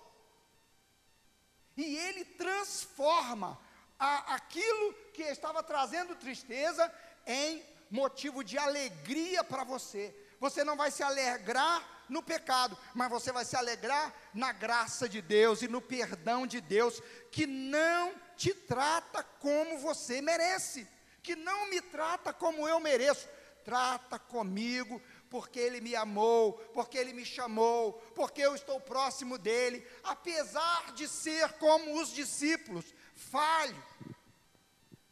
[1.76, 3.56] e ele transforma
[3.96, 6.92] a, aquilo que estava trazendo tristeza
[7.24, 10.12] em motivo de alegria para você.
[10.40, 15.22] você não vai se alegrar no pecado, mas você vai se alegrar na graça de
[15.22, 20.86] Deus e no perdão de Deus, que não te trata como você merece,
[21.22, 23.28] que não me trata como eu mereço,
[23.64, 29.86] trata comigo porque Ele me amou, porque Ele me chamou, porque eu estou próximo dEle,
[30.02, 33.80] apesar de ser como os discípulos, falho.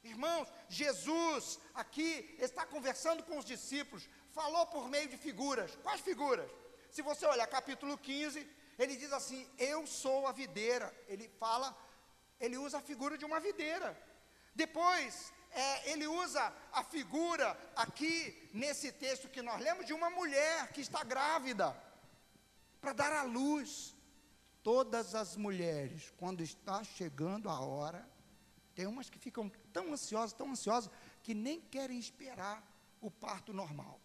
[0.02, 5.76] Irmãos, Jesus aqui está conversando com os discípulos, falou por meio de figuras.
[5.82, 6.50] Quais figuras?
[6.90, 8.48] Se você olhar capítulo 15,
[8.78, 10.94] ele diz assim: Eu sou a videira.
[11.06, 11.76] Ele fala,
[12.40, 13.96] ele usa a figura de uma videira.
[14.54, 20.72] Depois, é, ele usa a figura aqui nesse texto que nós lemos de uma mulher
[20.72, 21.76] que está grávida
[22.80, 23.94] para dar à luz.
[24.62, 28.06] Todas as mulheres, quando está chegando a hora,
[28.74, 30.90] tem umas que ficam tão ansiosas, tão ansiosas,
[31.22, 32.62] que nem querem esperar
[33.00, 34.00] o parto normal.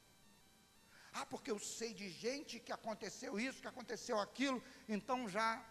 [1.13, 5.63] Ah, porque eu sei de gente que aconteceu isso, que aconteceu aquilo, então já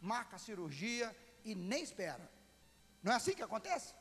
[0.00, 2.30] marca a cirurgia e nem espera.
[3.02, 3.94] Não é assim que acontece?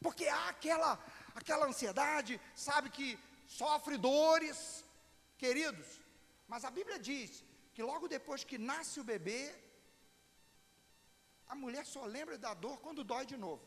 [0.00, 0.92] Porque há aquela,
[1.34, 4.84] aquela ansiedade, sabe que sofre dores,
[5.36, 6.00] queridos.
[6.46, 9.54] Mas a Bíblia diz que logo depois que nasce o bebê,
[11.46, 13.62] a mulher só lembra da dor quando dói de novo.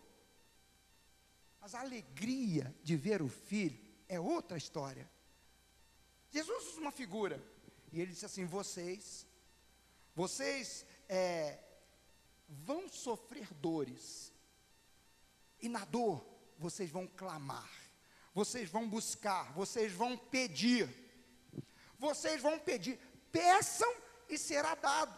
[1.59, 5.09] Mas a alegria de ver o filho é outra história.
[6.31, 7.43] Jesus usa uma figura,
[7.91, 9.27] e ele disse assim: vocês,
[10.15, 11.59] vocês é,
[12.47, 14.33] vão sofrer dores,
[15.61, 16.25] e na dor,
[16.57, 17.69] vocês vão clamar,
[18.33, 21.01] vocês vão buscar, vocês vão pedir.
[22.01, 22.99] Vocês vão pedir,
[23.31, 23.93] peçam
[24.27, 25.15] e será dado.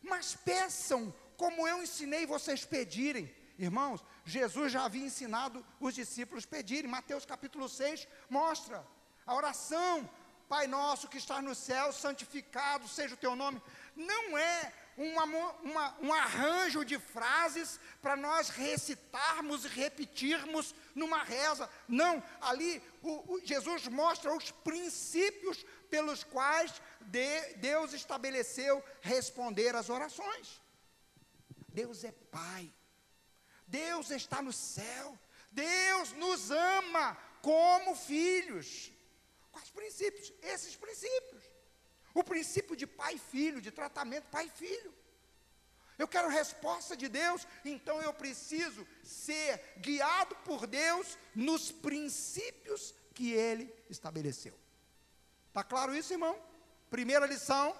[0.00, 3.34] Mas peçam como eu ensinei vocês pedirem.
[3.58, 6.88] Irmãos, Jesus já havia ensinado os discípulos pedirem.
[6.88, 8.86] Mateus capítulo 6 mostra
[9.26, 10.08] a oração,
[10.48, 13.62] Pai nosso que está no céu, santificado seja o teu nome.
[13.94, 15.24] Não é uma,
[15.62, 21.70] uma, um arranjo de frases para nós recitarmos e repetirmos numa reza.
[21.88, 29.88] Não, ali o, o Jesus mostra os princípios pelos quais de, Deus estabeleceu responder às
[29.88, 30.60] orações.
[31.68, 32.72] Deus é Pai,
[33.66, 35.18] Deus está no céu,
[35.50, 38.92] Deus nos ama como filhos.
[39.52, 40.32] Quais princípios?
[40.42, 41.42] Esses princípios.
[42.14, 44.94] O princípio de pai e filho, de tratamento pai e filho.
[45.98, 53.32] Eu quero resposta de Deus, então eu preciso ser guiado por Deus nos princípios que
[53.32, 54.54] Ele estabeleceu.
[55.48, 56.40] Está claro isso, irmão?
[56.88, 57.76] Primeira lição.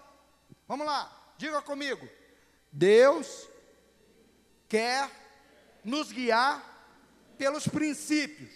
[0.68, 2.06] Vamos lá, diga comigo.
[2.70, 3.48] Deus
[4.68, 5.10] quer
[5.82, 6.62] nos guiar
[7.38, 8.52] pelos princípios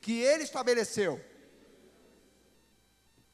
[0.00, 1.24] que Ele estabeleceu.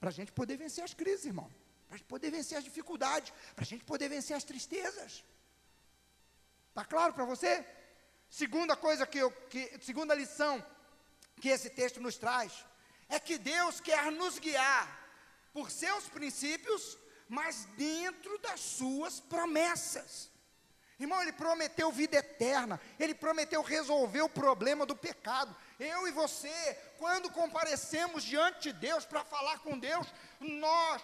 [0.00, 1.50] Para a gente poder vencer as crises, irmão.
[1.86, 3.32] Para a gente poder vencer as dificuldades.
[3.54, 5.22] Para a gente poder vencer as tristezas.
[6.70, 7.64] Está claro para você?
[8.28, 10.64] Segunda coisa que eu, que, segunda lição
[11.40, 12.64] que esse texto nos traz
[13.08, 14.86] é que Deus quer nos guiar
[15.52, 16.96] por seus princípios,
[17.28, 20.30] mas dentro das suas promessas.
[20.98, 26.78] Irmão, ele prometeu vida eterna, ele prometeu resolver o problema do pecado, eu e você,
[26.98, 30.06] quando comparecemos diante de Deus para falar com Deus,
[30.38, 31.02] nós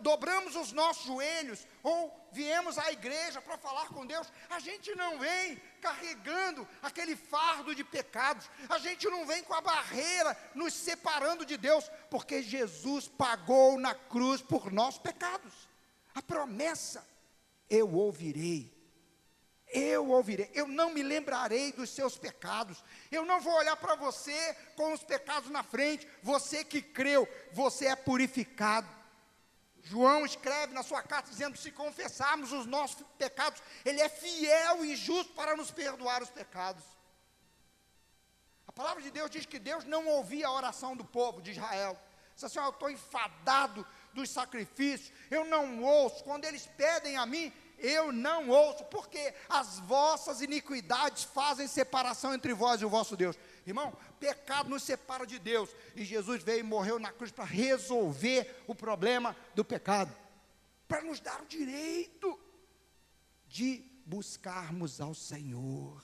[0.00, 5.18] dobramos os nossos joelhos ou viemos à igreja para falar com Deus, a gente não
[5.18, 11.44] vem carregando aquele fardo de pecados, a gente não vem com a barreira nos separando
[11.44, 15.68] de Deus, porque Jesus pagou na cruz por nossos pecados.
[16.14, 17.06] A promessa,
[17.68, 18.71] eu ouvirei
[19.72, 24.54] eu ouvirei, eu não me lembrarei dos seus pecados, eu não vou olhar para você
[24.76, 28.88] com os pecados na frente, você que creu, você é purificado.
[29.82, 34.94] João escreve na sua carta dizendo: se confessarmos os nossos pecados, Ele é fiel e
[34.94, 36.84] justo para nos perdoar os pecados.
[38.66, 41.98] A palavra de Deus diz que Deus não ouvia a oração do povo de Israel.
[42.34, 47.52] Diz assim: eu estou enfadado dos sacrifícios, eu não ouço, quando eles pedem a mim,
[47.82, 53.36] eu não ouço, porque as vossas iniquidades fazem separação entre vós e o vosso Deus.
[53.66, 58.62] Irmão, pecado nos separa de Deus, e Jesus veio e morreu na cruz para resolver
[58.66, 60.14] o problema do pecado,
[60.86, 62.38] para nos dar o direito
[63.46, 66.02] de buscarmos ao Senhor,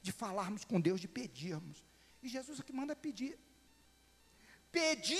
[0.00, 1.84] de falarmos com Deus, de pedirmos.
[2.22, 3.38] E Jesus aqui manda pedir.
[4.72, 5.14] Pedi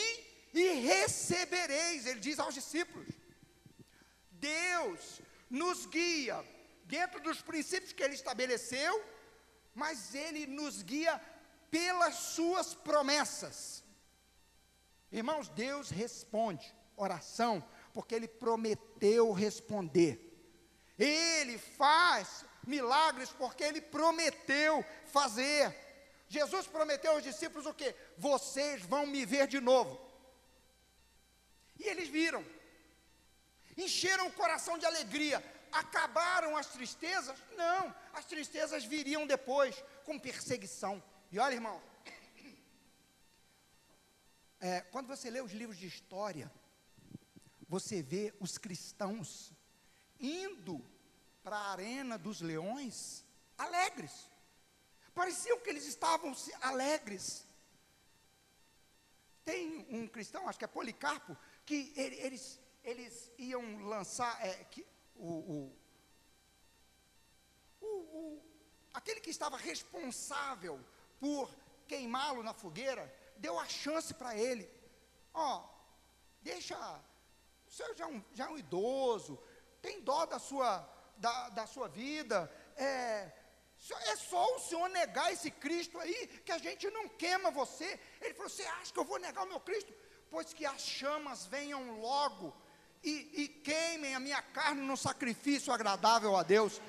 [0.55, 3.09] e recebereis, ele diz aos discípulos.
[4.32, 5.20] Deus
[5.51, 6.45] nos guia
[6.84, 9.05] dentro dos princípios que ele estabeleceu,
[9.74, 11.20] mas ele nos guia
[11.70, 13.82] pelas suas promessas.
[15.11, 20.20] Irmãos, Deus responde oração, porque Ele prometeu responder.
[20.99, 25.74] Ele faz milagres porque Ele prometeu fazer.
[26.28, 27.95] Jesus prometeu aos discípulos o que?
[28.16, 30.01] Vocês vão me ver de novo.
[31.78, 32.45] E eles viram,
[33.77, 35.43] encheram o coração de alegria.
[35.72, 37.39] Acabaram as tristezas?
[37.57, 41.03] Não, as tristezas viriam depois, com perseguição.
[41.33, 41.83] E olha, irmão,
[44.61, 46.51] é, quando você lê os livros de história,
[47.68, 49.53] você vê os cristãos
[50.20, 50.85] indo
[51.43, 53.25] para a arena dos leões
[53.59, 54.31] alegres.
[55.14, 57.47] Pareciam que eles estavam alegres.
[59.45, 65.72] Tem um cristão, acho que é Policarpo, que eles, eles iam lançar é, que, o,
[67.80, 68.43] o, o,
[68.93, 70.78] aquele que estava responsável
[71.18, 71.51] por
[71.89, 74.70] queimá-lo na fogueira, deu a chance para ele.
[75.32, 75.68] Ó, oh,
[76.43, 76.76] deixa,
[77.66, 79.43] o senhor já é, um, já é um idoso,
[79.80, 83.32] tem dó da sua, da, da sua vida, é,
[83.91, 87.99] é só o senhor negar esse Cristo aí, que a gente não queima você.
[88.20, 89.93] Ele falou: Você acha que eu vou negar o meu Cristo?
[90.30, 92.55] Pois que as chamas venham logo
[93.05, 96.80] e, e queimem a minha carne no sacrifício agradável a Deus.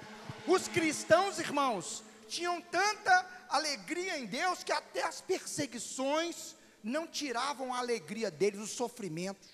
[0.47, 7.79] Os cristãos, irmãos, tinham tanta alegria em Deus que até as perseguições não tiravam a
[7.79, 9.49] alegria deles, os sofrimentos.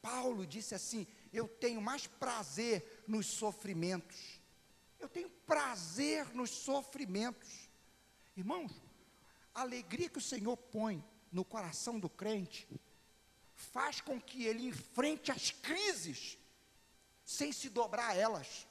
[0.00, 4.40] Paulo disse assim: Eu tenho mais prazer nos sofrimentos.
[4.98, 7.68] Eu tenho prazer nos sofrimentos.
[8.36, 8.70] Irmãos,
[9.54, 12.68] a alegria que o Senhor põe no coração do crente
[13.72, 16.38] faz com que ele enfrente as crises
[17.24, 18.66] sem se dobrar a elas.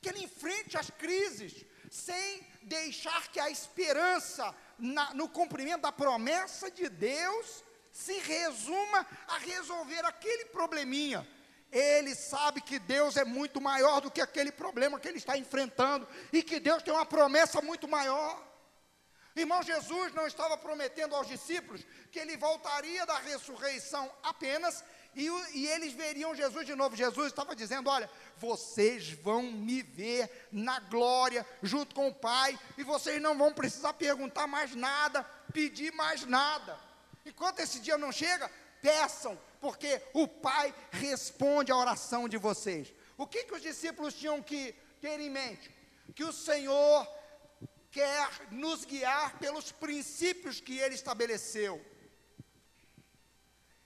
[0.00, 6.70] Que ele enfrente as crises sem deixar que a esperança na, no cumprimento da promessa
[6.70, 11.26] de Deus se resuma a resolver aquele probleminha.
[11.72, 16.06] Ele sabe que Deus é muito maior do que aquele problema que ele está enfrentando
[16.32, 18.49] e que Deus tem uma promessa muito maior.
[19.36, 25.66] Irmão, Jesus não estava prometendo aos discípulos que ele voltaria da ressurreição apenas e, e,
[25.66, 26.94] eles veriam Jesus de novo.
[26.96, 32.84] Jesus estava dizendo: Olha, vocês vão me ver na glória, junto com o Pai, e
[32.84, 36.78] vocês não vão precisar perguntar mais nada, pedir mais nada.
[37.26, 38.50] Enquanto esse dia não chega,
[38.80, 42.92] peçam, porque o Pai responde à oração de vocês.
[43.18, 45.70] O que, que os discípulos tinham que ter em mente?
[46.14, 47.06] Que o Senhor
[47.90, 51.84] quer nos guiar pelos princípios que Ele estabeleceu.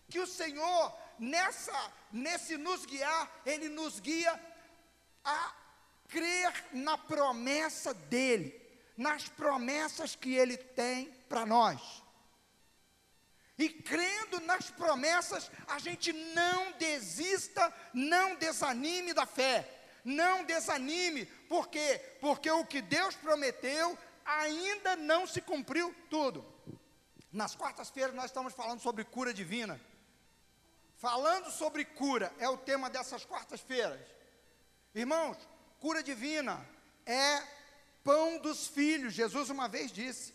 [0.09, 4.39] Que o Senhor, nessa, nesse nos guiar, Ele nos guia
[5.25, 5.55] a
[6.09, 8.61] crer na promessa dEle,
[8.97, 12.05] nas promessas que Ele tem para nós.
[13.57, 19.84] E crendo nas promessas, a gente não desista, não desanime da fé.
[20.05, 22.01] Não desanime, por quê?
[22.21, 26.45] Porque o que Deus prometeu ainda não se cumpriu tudo.
[27.33, 29.81] Nas quartas-feiras nós estamos falando sobre cura divina.
[30.97, 34.01] Falando sobre cura é o tema dessas quartas-feiras.
[34.95, 35.37] Irmãos,
[35.81, 36.65] cura divina
[37.07, 37.43] é
[38.05, 39.15] pão dos filhos.
[39.15, 40.35] Jesus uma vez disse: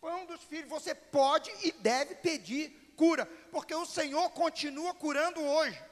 [0.00, 0.68] pão dos filhos.
[0.70, 5.82] Você pode e deve pedir cura, porque o Senhor continua curando hoje.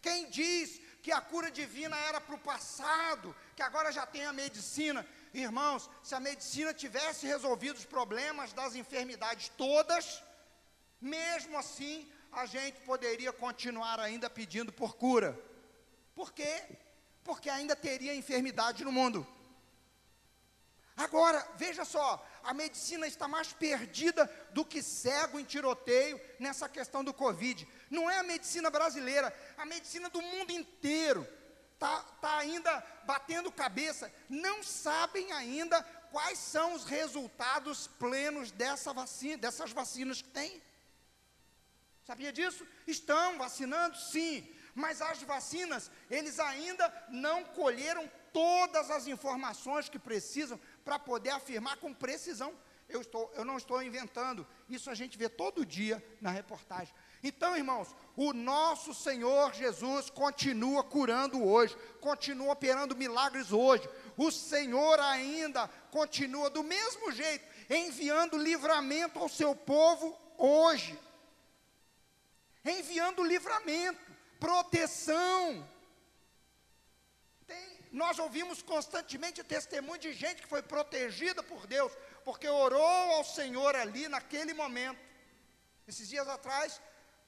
[0.00, 4.32] Quem diz que a cura divina era para o passado, que agora já tem a
[4.32, 10.22] medicina, irmãos, se a medicina tivesse resolvido os problemas das enfermidades todas,
[11.00, 15.38] mesmo assim, a gente poderia continuar ainda pedindo por cura.
[16.14, 16.62] Por quê?
[17.24, 19.26] Porque ainda teria enfermidade no mundo.
[20.96, 27.02] Agora, veja só, a medicina está mais perdida do que cego em tiroteio nessa questão
[27.02, 27.66] do Covid.
[27.92, 29.28] Não é a medicina brasileira,
[29.58, 31.28] a medicina do mundo inteiro
[31.74, 34.10] está tá ainda batendo cabeça.
[34.30, 40.62] Não sabem ainda quais são os resultados plenos dessa vacina, dessas vacinas que tem.
[42.06, 42.66] Sabia disso?
[42.86, 50.58] Estão vacinando, sim, mas as vacinas, eles ainda não colheram todas as informações que precisam
[50.82, 52.54] para poder afirmar com precisão.
[52.92, 56.94] Eu, estou, eu não estou inventando, isso a gente vê todo dia na reportagem.
[57.22, 63.88] Então, irmãos, o nosso Senhor Jesus continua curando hoje, continua operando milagres hoje.
[64.16, 70.98] O Senhor ainda continua do mesmo jeito, enviando livramento ao seu povo hoje.
[72.64, 74.00] Enviando livramento,
[74.38, 75.66] proteção,
[77.92, 81.92] nós ouvimos constantemente testemunho de gente que foi protegida por Deus,
[82.24, 85.00] porque orou ao Senhor ali naquele momento.
[85.86, 86.80] Esses dias atrás,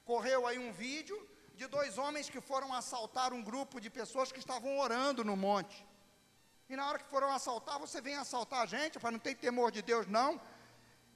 [0.05, 1.17] correu aí um vídeo
[1.55, 5.87] de dois homens que foram assaltar um grupo de pessoas que estavam orando no monte.
[6.69, 9.71] E na hora que foram assaltar, você vem assaltar a gente, para não ter temor
[9.71, 10.41] de Deus, não.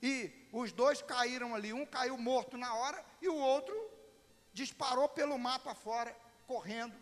[0.02, 3.74] E os dois caíram ali, um caiu morto na hora e o outro
[4.52, 6.14] disparou pelo mato afora,
[6.46, 6.94] correndo.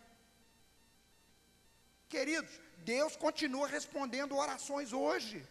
[2.09, 5.47] Queridos, Deus continua respondendo orações hoje.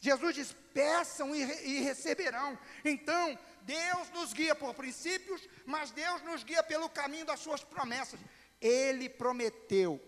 [0.00, 2.58] Jesus diz: peçam e, e receberão.
[2.84, 8.20] Então, Deus nos guia por princípios, mas Deus nos guia pelo caminho das suas promessas.
[8.60, 10.00] Ele prometeu,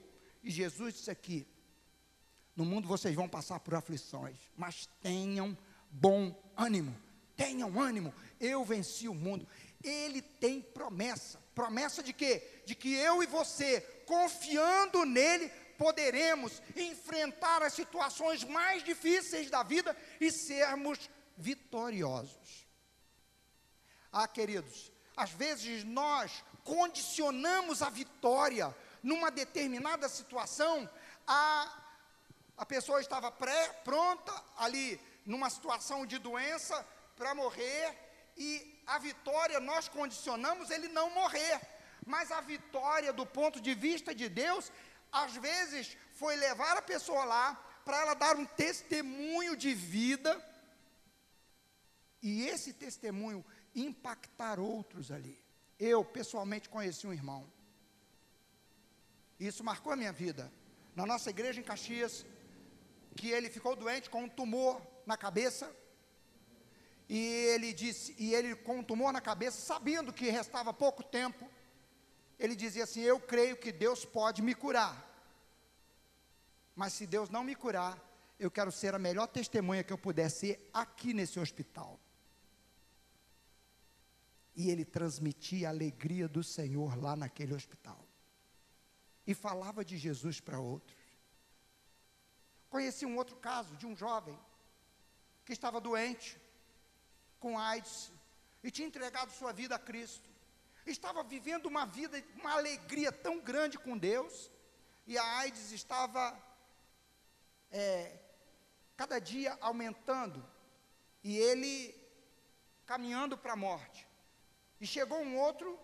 [0.42, 1.46] e Jesus disse aqui:
[2.58, 5.56] no mundo vocês vão passar por aflições, mas tenham
[5.90, 6.92] bom ânimo.
[7.36, 9.46] Tenham ânimo, eu venci o mundo.
[9.80, 11.40] Ele tem promessa.
[11.58, 12.62] Promessa de quê?
[12.64, 19.96] De que eu e você, confiando nele, poderemos enfrentar as situações mais difíceis da vida
[20.20, 22.64] e sermos vitoriosos.
[24.12, 30.88] Ah, queridos, às vezes nós condicionamos a vitória numa determinada situação
[31.26, 31.84] a
[32.56, 36.84] a pessoa estava pré, pronta ali numa situação de doença
[37.16, 38.07] para morrer
[38.38, 41.60] e a vitória nós condicionamos ele não morrer.
[42.06, 44.72] Mas a vitória do ponto de vista de Deus,
[45.12, 50.32] às vezes foi levar a pessoa lá para ela dar um testemunho de vida
[52.22, 55.38] e esse testemunho impactar outros ali.
[55.78, 57.50] Eu pessoalmente conheci um irmão.
[59.38, 60.50] Isso marcou a minha vida.
[60.96, 62.26] Na nossa igreja em Caxias,
[63.16, 65.70] que ele ficou doente com um tumor na cabeça.
[67.08, 71.48] E ele disse, e ele com um tumor na cabeça, sabendo que restava pouco tempo,
[72.38, 75.06] ele dizia assim: "Eu creio que Deus pode me curar.
[76.76, 77.98] Mas se Deus não me curar,
[78.38, 81.98] eu quero ser a melhor testemunha que eu puder ser aqui nesse hospital."
[84.54, 88.04] E ele transmitia a alegria do Senhor lá naquele hospital.
[89.26, 90.96] E falava de Jesus para outros.
[92.68, 94.38] Conheci um outro caso de um jovem
[95.44, 96.38] que estava doente
[97.38, 98.12] com AIDS
[98.62, 100.28] e tinha entregado sua vida a Cristo.
[100.86, 104.50] Estava vivendo uma vida, uma alegria tão grande com Deus,
[105.06, 106.36] e a AIDS estava
[107.70, 108.18] é,
[108.96, 110.44] cada dia aumentando,
[111.22, 111.94] e ele
[112.86, 114.06] caminhando para a morte.
[114.80, 115.78] E chegou um outro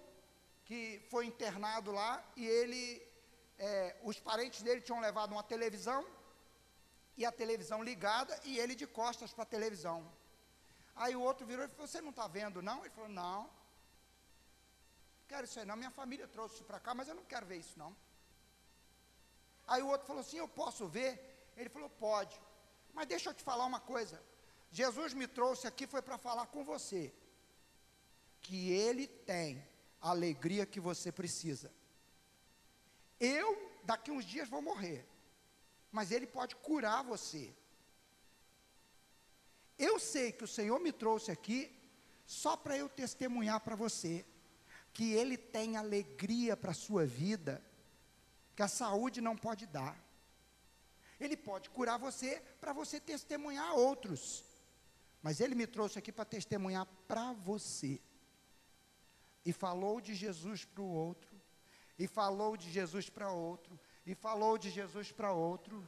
[0.65, 3.07] que foi internado lá, e ele,
[3.59, 6.07] é, os parentes dele tinham levado uma televisão,
[7.17, 10.05] e a televisão ligada e ele de costas para a televisão.
[10.97, 12.81] Aí o outro virou e falou: Você não está vendo, não?
[12.81, 13.43] Ele falou: Não.
[13.43, 13.51] Não
[15.29, 15.77] quero isso aí, não.
[15.77, 17.95] Minha família trouxe isso para cá, mas eu não quero ver isso, não.
[19.67, 21.53] Aí o outro falou assim: Eu posso ver?
[21.57, 22.41] Ele falou: Pode.
[22.93, 24.23] Mas deixa eu te falar uma coisa.
[24.71, 27.13] Jesus me trouxe aqui foi para falar com você
[28.41, 29.67] que Ele tem
[30.01, 31.73] a alegria que você precisa.
[33.19, 35.07] Eu, daqui uns dias, vou morrer
[35.95, 37.55] mas Ele pode curar você.
[39.79, 41.71] Eu sei que o Senhor me trouxe aqui
[42.27, 44.25] só para eu testemunhar para você
[44.93, 47.63] que Ele tem alegria para a sua vida,
[48.55, 50.01] que a saúde não pode dar.
[51.19, 54.45] Ele pode curar você para você testemunhar a outros.
[55.21, 58.01] Mas Ele me trouxe aqui para testemunhar para você.
[59.45, 61.35] E falou de Jesus para o outro,
[61.99, 65.87] e falou de Jesus para outro, e falou de Jesus para outro,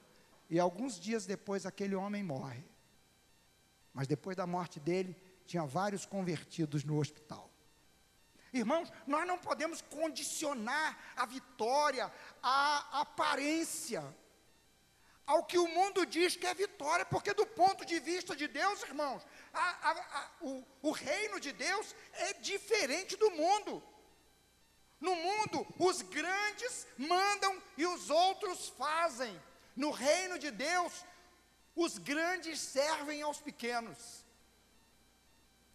[0.50, 2.64] e alguns dias depois aquele homem morre.
[3.96, 5.16] Mas depois da morte dele,
[5.46, 7.50] tinha vários convertidos no hospital.
[8.52, 14.04] Irmãos, nós não podemos condicionar a vitória à aparência,
[15.26, 18.82] ao que o mundo diz que é vitória, porque do ponto de vista de Deus,
[18.82, 23.82] irmãos, a, a, a, o, o reino de Deus é diferente do mundo.
[25.00, 29.34] No mundo, os grandes mandam e os outros fazem.
[29.74, 30.92] No reino de Deus,
[31.76, 34.24] os grandes servem aos pequenos.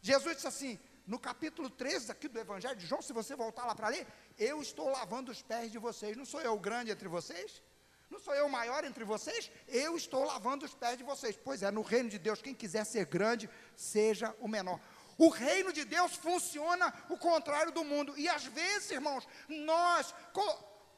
[0.02, 3.76] Jesus disse assim, no capítulo 13 aqui do Evangelho de João, se você voltar lá
[3.76, 6.18] para ler, eu estou lavando os pés de vocês.
[6.18, 7.62] Não sou eu o grande entre vocês?
[8.10, 9.52] Não sou eu o maior entre vocês?
[9.68, 11.38] Eu estou lavando os pés de vocês.
[11.38, 14.80] Pois é, no reino de Deus, quem quiser ser grande, seja o menor.
[15.18, 18.18] O reino de Deus funciona o contrário do mundo.
[18.18, 20.16] E às vezes, irmãos, nós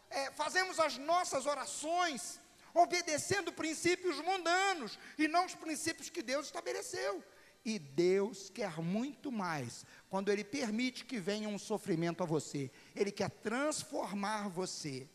[0.10, 2.40] é, fazemos as nossas orações
[2.74, 7.24] obedecendo princípios mundanos e não os princípios que Deus estabeleceu.
[7.66, 12.70] E Deus quer muito mais quando Ele permite que venha um sofrimento a você.
[12.96, 15.08] Ele quer transformar você.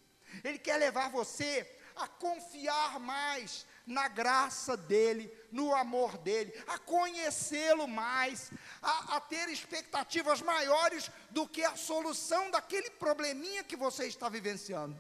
[0.43, 7.89] Ele quer levar você a confiar mais na graça dele, no amor dele, a conhecê-lo
[7.89, 8.51] mais,
[8.83, 14.97] a, a, ter expectativas maiores do que a solução daquele probleminha que você está vivenciando.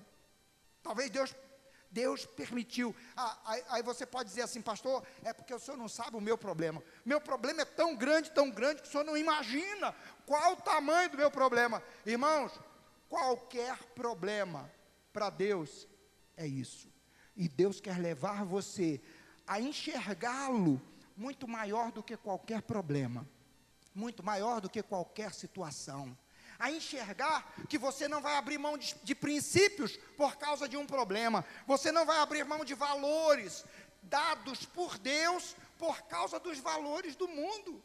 [0.83, 1.35] Talvez Deus
[1.91, 2.95] Deus permitiu.
[3.16, 6.20] Ah, aí, aí, você pode dizer assim, pastor, é porque o senhor não sabe o
[6.20, 6.82] meu problema.
[7.05, 9.95] Meu problema é tão grande, tão grande, que o senhor não imagina
[10.26, 11.82] qual o tamanho do meu problema.
[12.05, 12.53] Irmãos,
[13.09, 14.70] qualquer problema
[15.12, 15.89] para Deus
[16.36, 16.93] é isso.
[17.34, 19.01] E Deus quer levar você
[19.47, 20.80] a enxergá-lo
[21.16, 23.26] muito maior do que qualquer problema,
[23.95, 26.16] muito maior do que qualquer situação
[26.59, 30.87] a enxergar que você não vai abrir mão de, de princípios por causa de um
[30.87, 33.65] problema, você não vai abrir mão de valores
[34.03, 37.83] dados por Deus por causa dos valores do mundo.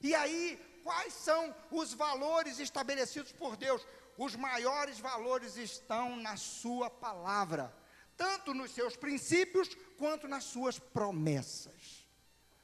[0.00, 3.86] E aí, quais são os valores estabelecidos por Deus?
[4.18, 7.74] Os maiores valores estão na Sua palavra,
[8.16, 12.06] tanto nos seus princípios quanto nas Suas promessas.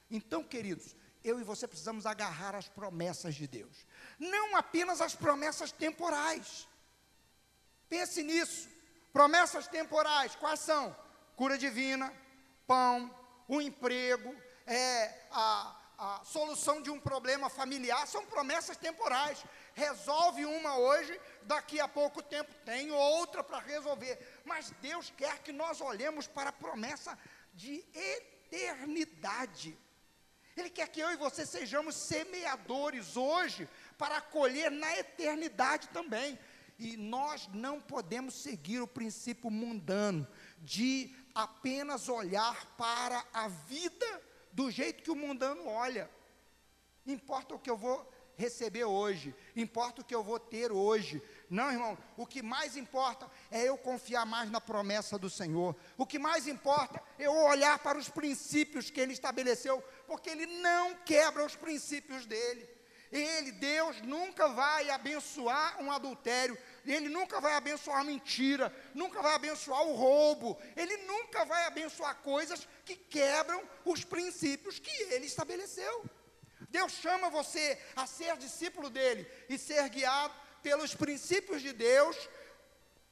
[0.09, 3.85] Então, queridos, eu e você precisamos agarrar as promessas de Deus
[4.21, 6.67] não apenas as promessas temporais.
[7.89, 8.69] Pense nisso.
[9.11, 10.95] Promessas temporais, quais são?
[11.35, 12.13] Cura divina,
[12.67, 13.13] pão,
[13.47, 14.33] o um emprego,
[14.65, 19.43] é, a, a solução de um problema familiar, são promessas temporais.
[19.73, 24.41] Resolve uma hoje, daqui a pouco tempo tem outra para resolver.
[24.45, 27.17] Mas Deus quer que nós olhemos para a promessa
[27.55, 29.77] de eternidade.
[30.55, 33.67] Ele quer que eu e você sejamos semeadores hoje
[34.01, 36.39] para colher na eternidade também.
[36.79, 40.27] E nós não podemos seguir o princípio mundano
[40.57, 44.21] de apenas olhar para a vida
[44.51, 46.09] do jeito que o mundano olha.
[47.05, 51.21] Importa o que eu vou receber hoje, importa o que eu vou ter hoje.
[51.47, 55.75] Não, irmão, o que mais importa é eu confiar mais na promessa do Senhor.
[55.95, 60.47] O que mais importa é eu olhar para os princípios que Ele estabeleceu, porque Ele
[60.47, 62.80] não quebra os princípios dele.
[63.11, 69.33] Ele, Deus, nunca vai abençoar um adultério, Ele nunca vai abençoar a mentira, nunca vai
[69.33, 76.05] abençoar o roubo, Ele nunca vai abençoar coisas que quebram os princípios que Ele estabeleceu.
[76.69, 80.33] Deus chama você a ser discípulo dele e ser guiado
[80.63, 82.15] pelos princípios de Deus,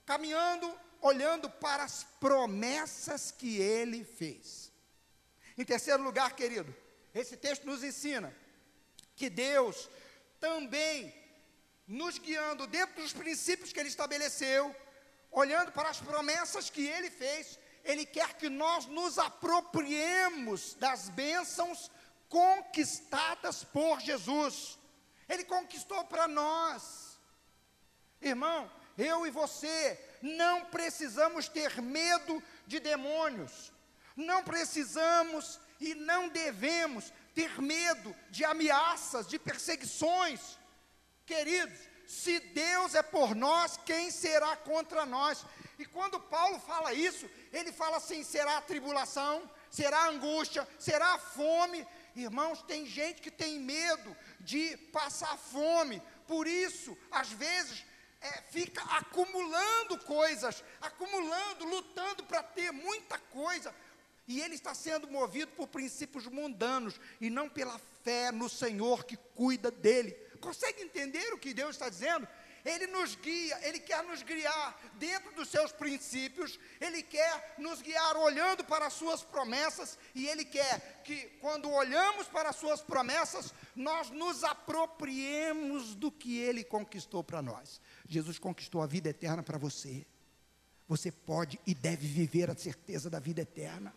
[0.05, 4.71] caminhando, olhando para as promessas que ele fez.
[5.57, 6.73] Em terceiro lugar, querido,
[7.13, 8.33] esse texto nos ensina
[9.19, 9.89] que Deus
[10.39, 11.13] também
[11.85, 14.73] nos guiando dentro dos princípios que Ele estabeleceu,
[15.29, 21.91] olhando para as promessas que Ele fez, Ele quer que nós nos apropriemos das bênçãos
[22.29, 24.79] conquistadas por Jesus.
[25.27, 27.19] Ele conquistou para nós.
[28.21, 33.73] Irmão, eu e você não precisamos ter medo de demônios,
[34.15, 40.57] não precisamos e não devemos ter medo de ameaças, de perseguições.
[41.25, 45.45] Queridos, se Deus é por nós, quem será contra nós?
[45.77, 51.85] E quando Paulo fala isso, ele fala assim: será tribulação, será angústia, será fome.
[52.15, 57.85] Irmãos, tem gente que tem medo de passar fome, por isso, às vezes,
[58.21, 63.73] é, fica acumulando coisas, acumulando, lutando para ter muita coisa,
[64.29, 69.17] e ele está sendo movido por princípios mundanos e não pela fé no Senhor que
[69.17, 70.11] cuida dele.
[70.39, 72.27] Consegue entender o que Deus está dizendo?
[72.63, 78.17] Ele nos guia, Ele quer nos guiar dentro dos seus princípios, Ele quer nos guiar
[78.17, 83.51] olhando para as Suas promessas, e Ele quer que, quando olhamos para as Suas promessas,
[83.75, 87.81] nós nos apropriemos do que Ele conquistou para nós.
[88.07, 90.05] Jesus conquistou a vida eterna para você.
[90.87, 93.91] Você pode e deve viver a certeza da vida eterna.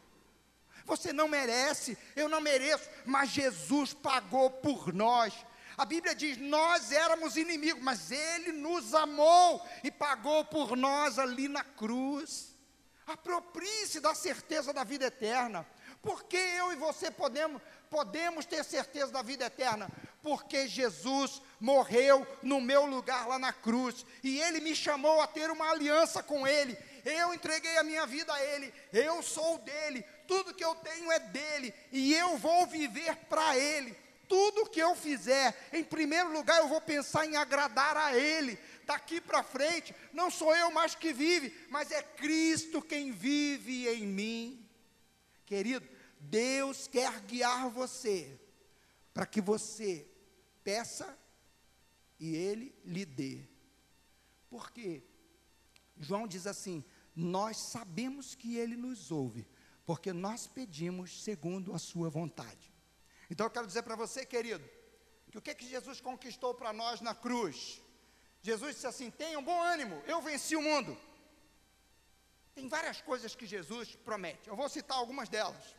[0.85, 5.33] Você não merece, eu não mereço, mas Jesus pagou por nós.
[5.77, 11.49] A Bíblia diz: nós éramos inimigos, mas Ele nos amou e pagou por nós ali
[11.49, 12.53] na cruz.
[13.07, 15.67] Aproprie-se da certeza da vida eterna.
[16.01, 19.89] Por que eu e você podemos, podemos ter certeza da vida eterna?
[20.21, 25.51] Porque Jesus morreu no meu lugar lá na cruz e Ele me chamou a ter
[25.51, 26.77] uma aliança com Ele.
[27.05, 31.19] Eu entreguei a minha vida a Ele, eu sou dele, tudo que eu tenho é
[31.19, 33.95] dele e eu vou viver para ele.
[34.27, 38.59] Tudo que eu fizer, em primeiro lugar, eu vou pensar em agradar a Ele.
[38.87, 44.07] Daqui para frente, não sou eu mais que vive, mas é Cristo quem vive em
[44.07, 44.67] mim.
[45.45, 45.87] Querido,
[46.19, 48.41] Deus quer guiar você
[49.13, 50.09] para que você
[50.65, 51.15] peça
[52.19, 53.43] e Ele lhe dê.
[54.49, 55.03] Por quê?
[56.01, 56.83] João diz assim:
[57.15, 59.47] nós sabemos que Ele nos ouve,
[59.93, 62.73] porque nós pedimos segundo a Sua vontade.
[63.31, 64.67] Então eu quero dizer para você, querido,
[65.31, 67.79] que o que, que Jesus conquistou para nós na cruz?
[68.41, 70.97] Jesus disse assim: tenham bom ânimo, eu venci o mundo.
[72.55, 75.77] Tem várias coisas que Jesus promete, eu vou citar algumas delas.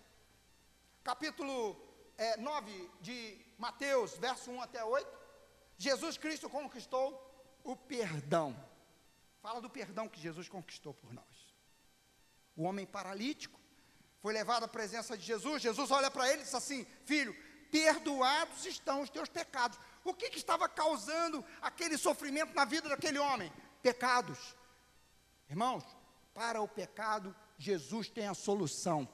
[1.03, 1.75] Capítulo
[2.15, 5.09] é, 9 de Mateus, verso 1 até 8.
[5.75, 7.09] Jesus Cristo conquistou
[7.63, 8.55] o perdão.
[9.41, 11.55] Fala do perdão que Jesus conquistou por nós.
[12.55, 13.62] O homem paralítico
[14.23, 15.61] foi levado à presença de Jesus.
[15.61, 17.35] Jesus olha para ele e diz assim: Filho,
[17.69, 19.77] perdoados estão os teus pecados.
[20.01, 23.51] O que, que estava causando aquele sofrimento na vida daquele homem?
[23.81, 24.55] Pecados.
[25.49, 25.83] Irmãos,
[26.33, 29.05] para o pecado, Jesus tem a solução.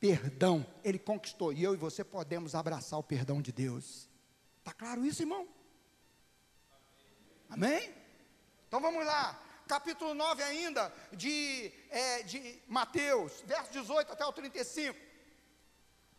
[0.00, 1.52] Perdão, ele conquistou.
[1.52, 4.08] E eu e você podemos abraçar o perdão de Deus.
[4.60, 5.46] Está claro isso, irmão?
[7.50, 7.94] Amém?
[8.66, 9.38] Então vamos lá.
[9.66, 14.98] Capítulo 9 ainda, de, é, de Mateus, verso 18 até o 35.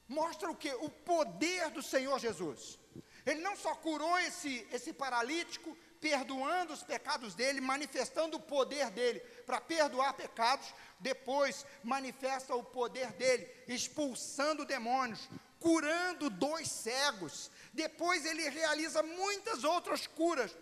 [0.08, 0.74] Mostra o que?
[0.74, 2.80] O poder do Senhor Jesus.
[3.26, 9.20] Ele não só curou esse, esse paralítico, perdoando os pecados dele, manifestando o poder dele
[9.46, 10.68] para perdoar pecados,
[11.00, 15.28] depois manifesta o poder dele, expulsando demônios,
[15.60, 17.50] curando dois cegos.
[17.74, 20.56] Depois ele realiza muitas outras curas.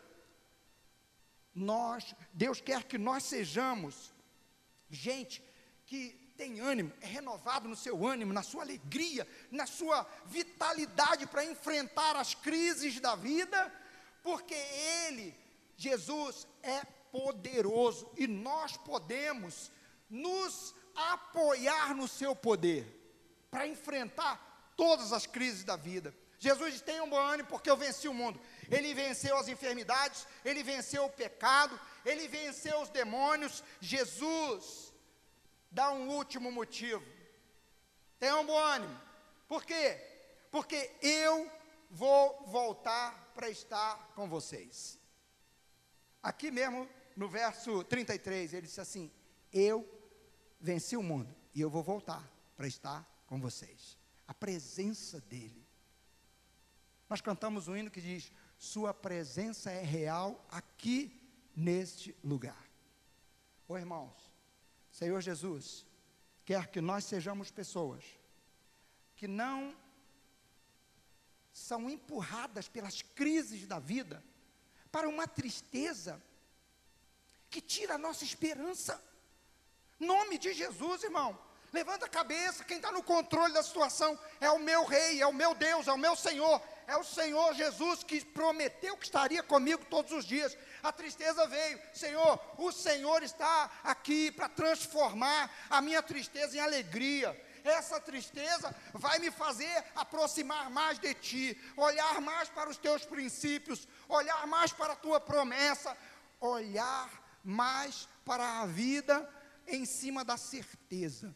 [1.54, 4.14] Nós, Deus quer que nós sejamos
[4.90, 5.44] gente
[5.86, 11.46] que tem ânimo, é renovado no seu ânimo, na sua alegria, na sua vitalidade para
[11.46, 13.72] enfrentar as crises da vida,
[14.24, 15.36] porque Ele,
[15.78, 19.72] Jesus, é poderoso e nós podemos
[20.10, 23.00] nos apoiar no seu poder
[23.52, 26.16] para enfrentar todas as crises da vida.
[26.40, 28.40] Jesus diz: tenham bom ânimo, porque eu venci o mundo.
[28.70, 33.64] Ele venceu as enfermidades, ele venceu o pecado, ele venceu os demônios.
[33.80, 34.94] Jesus
[35.72, 37.04] dá um último motivo.
[38.20, 39.02] Tenham bom ânimo.
[39.48, 40.00] Por quê?
[40.52, 41.52] Porque eu
[41.90, 45.00] vou voltar para estar com vocês.
[46.22, 49.12] Aqui mesmo, no verso 33, ele disse assim:
[49.52, 49.88] Eu
[50.60, 53.98] venci o mundo e eu vou voltar para estar com vocês.
[54.28, 55.68] A presença dele.
[57.10, 58.32] Nós cantamos um hino que diz:
[58.64, 61.22] Sua presença é real aqui
[61.54, 62.66] neste lugar.
[63.68, 64.32] Ô irmãos,
[64.90, 65.86] Senhor Jesus
[66.46, 68.06] quer que nós sejamos pessoas
[69.18, 69.76] que não
[71.52, 74.24] são empurradas pelas crises da vida
[74.90, 76.24] para uma tristeza
[77.50, 79.04] que tira a nossa esperança.
[80.00, 81.38] Nome de Jesus, irmão.
[81.74, 85.34] Levanta a cabeça, quem está no controle da situação é o meu rei, é o
[85.34, 89.86] meu Deus, é o meu Senhor, é o Senhor Jesus que prometeu que estaria comigo
[89.90, 90.58] todos os dias.
[90.82, 97.40] A tristeza veio, Senhor, o Senhor está aqui para transformar a minha tristeza em alegria.
[97.64, 103.88] Essa tristeza vai me fazer aproximar mais de Ti, olhar mais para os Teus princípios,
[104.10, 105.96] olhar mais para a Tua promessa,
[106.42, 107.10] olhar
[107.44, 109.30] mais para a vida
[109.66, 111.34] em cima da certeza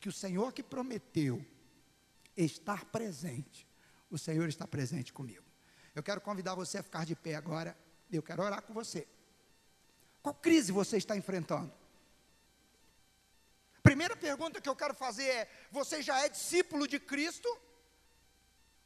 [0.00, 1.44] que o Senhor que prometeu
[2.36, 3.66] estar presente
[4.12, 5.44] o Senhor está presente comigo.
[5.94, 7.76] Eu quero convidar você a ficar de pé agora.
[8.10, 9.08] Eu quero orar com você.
[10.22, 11.72] Qual crise você está enfrentando?
[13.82, 17.48] Primeira pergunta que eu quero fazer é: você já é discípulo de Cristo?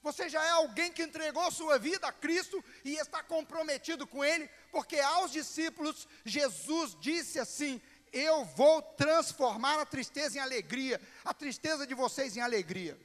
[0.00, 4.48] Você já é alguém que entregou sua vida a Cristo e está comprometido com Ele?
[4.70, 11.84] Porque aos discípulos, Jesus disse assim: Eu vou transformar a tristeza em alegria, a tristeza
[11.84, 12.96] de vocês em alegria.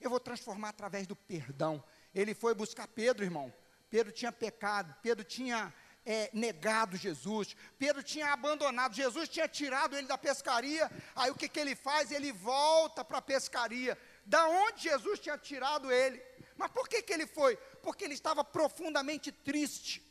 [0.00, 1.82] Eu vou transformar através do perdão.
[2.14, 3.52] Ele foi buscar Pedro, irmão.
[3.90, 5.74] Pedro tinha pecado, Pedro tinha
[6.06, 10.90] é, negado Jesus, Pedro tinha abandonado, Jesus tinha tirado ele da pescaria.
[11.14, 12.10] Aí o que, que ele faz?
[12.10, 13.98] Ele volta para a pescaria.
[14.24, 16.22] Da onde Jesus tinha tirado ele?
[16.56, 17.56] Mas por que, que ele foi?
[17.82, 20.02] Porque ele estava profundamente triste,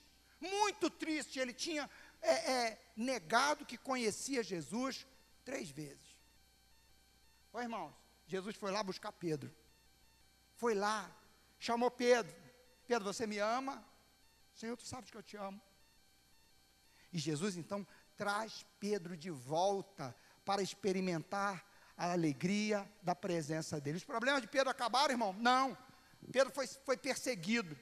[0.42, 1.40] muito triste.
[1.40, 1.90] Ele tinha
[2.22, 5.08] é, é, negado que conhecia Jesus
[5.46, 6.18] três vezes.
[7.54, 7.94] Ô irmãos,
[8.28, 9.52] Jesus foi lá buscar Pedro
[10.60, 11.10] foi lá,
[11.58, 12.36] chamou Pedro.
[12.86, 13.84] Pedro, você me ama?
[14.54, 15.60] Senhor, tu sabes que eu te amo.
[17.14, 17.88] E Jesus então
[18.18, 21.66] traz Pedro de volta para experimentar
[21.98, 23.98] a alegria da presença dele.
[23.98, 25.34] Os problemas de Pedro acabaram, irmão?
[25.34, 25.78] Não.
[26.30, 27.80] Pedro foi, foi perseguido.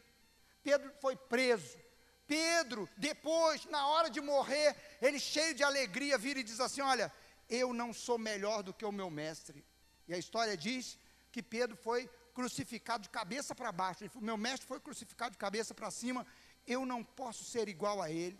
[0.61, 1.79] Pedro foi preso.
[2.27, 7.11] Pedro, depois, na hora de morrer, ele cheio de alegria, vira e diz assim: Olha,
[7.49, 9.65] eu não sou melhor do que o meu mestre.
[10.07, 10.99] E a história diz
[11.31, 12.07] que Pedro foi
[12.37, 14.03] crucificado de cabeça para baixo.
[14.03, 16.23] Ele meu mestre foi crucificado de cabeça para cima,
[16.67, 18.39] eu não posso ser igual a ele.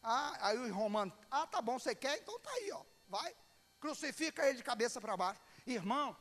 [0.00, 2.16] Ah, aí o romano, ah, tá bom, você quer?
[2.18, 2.80] Então tá aí, ó.
[3.08, 3.34] Vai,
[3.80, 5.40] crucifica ele de cabeça para baixo.
[5.66, 6.16] Irmão,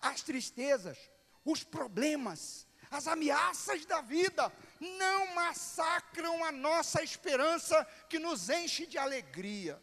[0.00, 0.96] as tristezas,
[1.44, 8.96] os problemas, as ameaças da vida não massacram a nossa esperança que nos enche de
[8.96, 9.82] alegria.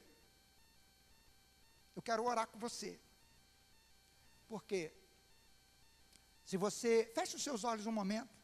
[1.97, 2.97] Eu quero orar com você.
[4.47, 4.93] Porque
[6.49, 8.35] se você fecha os seus olhos um momento,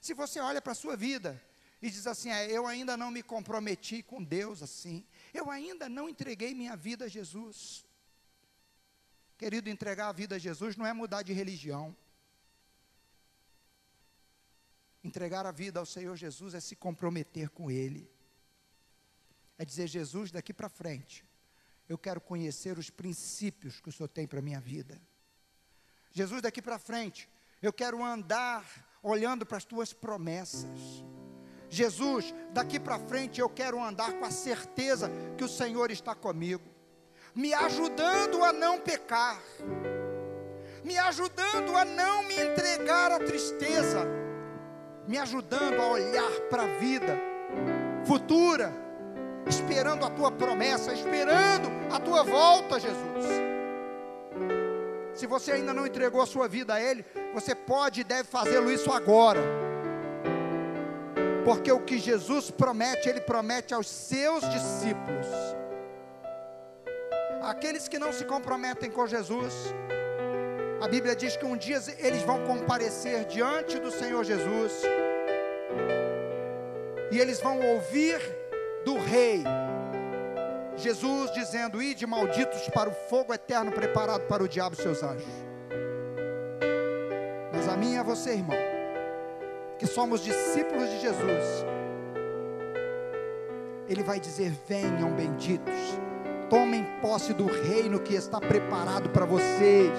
[0.00, 1.40] se você olha para a sua vida
[1.80, 6.08] e diz assim: é, Eu ainda não me comprometi com Deus assim, eu ainda não
[6.08, 7.86] entreguei minha vida a Jesus.
[9.38, 11.96] Querido, entregar a vida a Jesus não é mudar de religião.
[15.04, 18.10] Entregar a vida ao Senhor Jesus é se comprometer com Ele.
[19.56, 21.24] É dizer, Jesus, daqui para frente,
[21.88, 25.00] eu quero conhecer os princípios que o Senhor tem para a minha vida.
[26.12, 27.28] Jesus, daqui para frente,
[27.62, 28.64] eu quero andar
[29.02, 31.04] olhando para as tuas promessas.
[31.68, 36.64] Jesus, daqui para frente eu quero andar com a certeza que o Senhor está comigo,
[37.34, 39.40] me ajudando a não pecar,
[40.84, 44.04] me ajudando a não me entregar à tristeza,
[45.06, 47.16] me ajudando a olhar para a vida
[48.04, 48.72] futura,
[49.46, 53.49] esperando a tua promessa, esperando a tua volta, Jesus.
[55.14, 57.04] Se você ainda não entregou a sua vida a Ele,
[57.34, 59.40] você pode e deve fazê-lo isso agora.
[61.44, 65.26] Porque o que Jesus promete, Ele promete aos seus discípulos.
[67.42, 69.54] Aqueles que não se comprometem com Jesus,
[70.80, 74.82] a Bíblia diz que um dia eles vão comparecer diante do Senhor Jesus,
[77.10, 78.20] e eles vão ouvir
[78.84, 79.42] do Rei,
[80.80, 85.28] Jesus dizendo: Ide malditos para o fogo eterno preparado para o diabo e seus anjos.
[87.52, 88.56] Mas a e a você, irmão,
[89.78, 91.64] que somos discípulos de Jesus,
[93.88, 95.74] Ele vai dizer: Venham benditos,
[96.48, 99.92] tomem posse do reino que está preparado para vocês.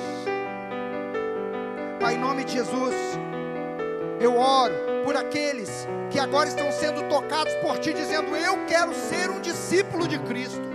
[2.00, 2.96] Pai, em nome de Jesus,
[4.20, 9.30] eu oro por aqueles que agora estão sendo tocados por Ti, dizendo: Eu quero ser
[9.30, 10.72] um discípulo de Cristo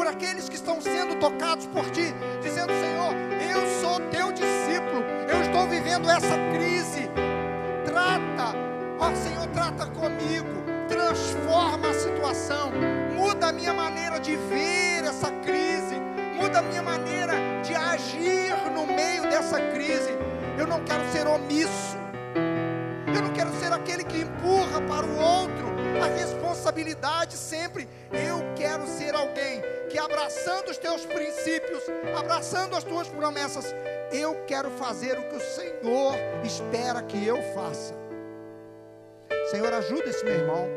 [0.00, 3.12] por aqueles que estão sendo tocados por ti, dizendo: Senhor,
[3.52, 7.10] eu sou teu discípulo, eu estou vivendo essa crise.
[7.84, 8.56] Trata,
[8.98, 12.72] ó Senhor, trata comigo, transforma a situação,
[13.14, 15.96] muda a minha maneira de ver essa crise,
[16.34, 20.16] muda a minha maneira de agir no meio dessa crise.
[20.58, 21.98] Eu não quero ser omisso,
[23.74, 25.66] aquele que empurra para o outro
[26.02, 27.88] a responsabilidade sempre.
[28.12, 31.82] Eu quero ser alguém que, abraçando os teus princípios,
[32.18, 33.74] abraçando as tuas promessas,
[34.12, 36.14] eu quero fazer o que o Senhor
[36.44, 37.94] espera que eu faça.
[39.50, 40.68] Senhor, ajuda esse meu irmão,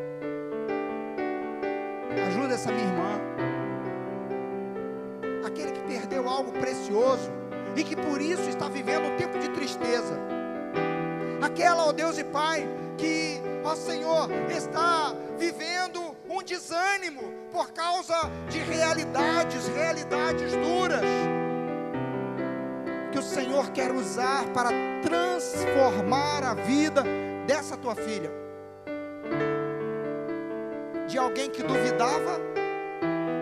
[2.27, 3.21] ajuda essa minha irmã,
[5.45, 7.31] aquele que perdeu algo precioso
[7.75, 10.19] e que por isso está vivendo um tempo de tristeza.
[11.41, 12.67] Aquela, ó Deus e Pai,
[12.97, 17.21] que, ó Senhor, está vivendo um desânimo
[17.51, 18.15] por causa
[18.49, 21.01] de realidades, realidades duras,
[23.11, 24.69] que o Senhor quer usar para
[25.01, 27.03] transformar a vida
[27.45, 28.31] dessa tua filha,
[31.07, 32.39] de alguém que duvidava,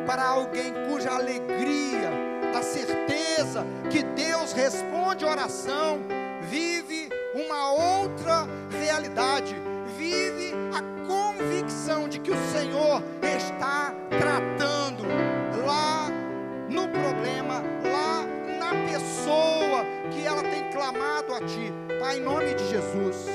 [0.06, 2.12] para alguém cuja alegria,
[2.52, 6.00] da certeza que Deus responde oração,
[7.52, 9.56] uma outra realidade,
[9.98, 15.04] vive a convicção de que o Senhor está tratando
[15.66, 16.08] lá
[16.70, 18.26] no problema, lá
[18.58, 23.28] na pessoa que ela tem clamado a Ti, Pai, em nome de Jesus,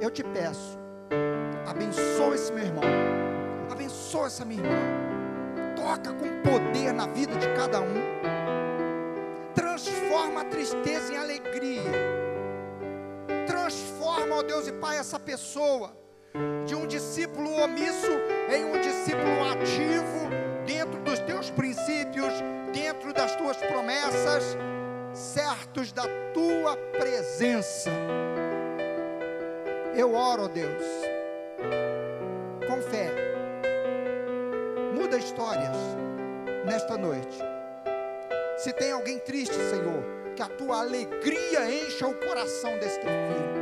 [0.00, 0.78] eu te peço,
[1.66, 2.84] abençoa esse meu irmão,
[3.72, 8.02] abençoa essa minha irmã, toca com poder na vida de cada um,
[9.52, 12.21] transforma a tristeza em alegria
[13.62, 15.96] Transforma, ó Deus e Pai, essa pessoa
[16.66, 18.10] de um discípulo omisso
[18.52, 20.28] em um discípulo ativo
[20.66, 22.32] dentro dos teus princípios,
[22.74, 24.56] dentro das tuas promessas,
[25.12, 26.02] certos da
[26.34, 27.88] tua presença.
[29.94, 30.82] Eu oro, ó Deus,
[32.66, 33.12] com fé.
[34.92, 35.76] Muda histórias
[36.66, 37.38] nesta noite.
[38.56, 43.52] Se tem alguém triste, Senhor, que a tua alegria encha o coração desse teu filho.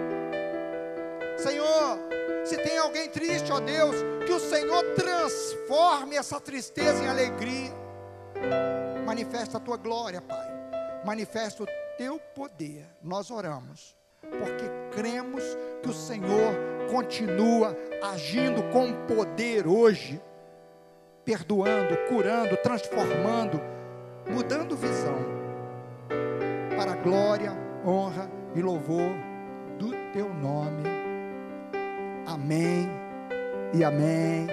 [1.38, 1.98] Senhor,
[2.44, 3.96] se tem alguém triste, ó Deus,
[4.26, 7.72] que o Senhor transforme essa tristeza em alegria.
[9.04, 10.48] Manifesta a tua glória, Pai.
[11.04, 11.66] Manifesta o
[11.96, 12.86] teu poder.
[13.02, 15.42] Nós oramos, porque cremos
[15.82, 16.54] que o Senhor
[16.90, 20.20] continua agindo com poder hoje,
[21.24, 23.60] perdoando, curando, transformando,
[24.28, 25.39] mudando visão,
[26.80, 27.52] para a glória,
[27.84, 29.12] honra e louvor
[29.78, 30.82] do teu nome.
[32.26, 32.88] Amém
[33.74, 34.46] e amém.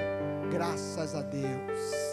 [0.51, 2.06] Graças a Deus.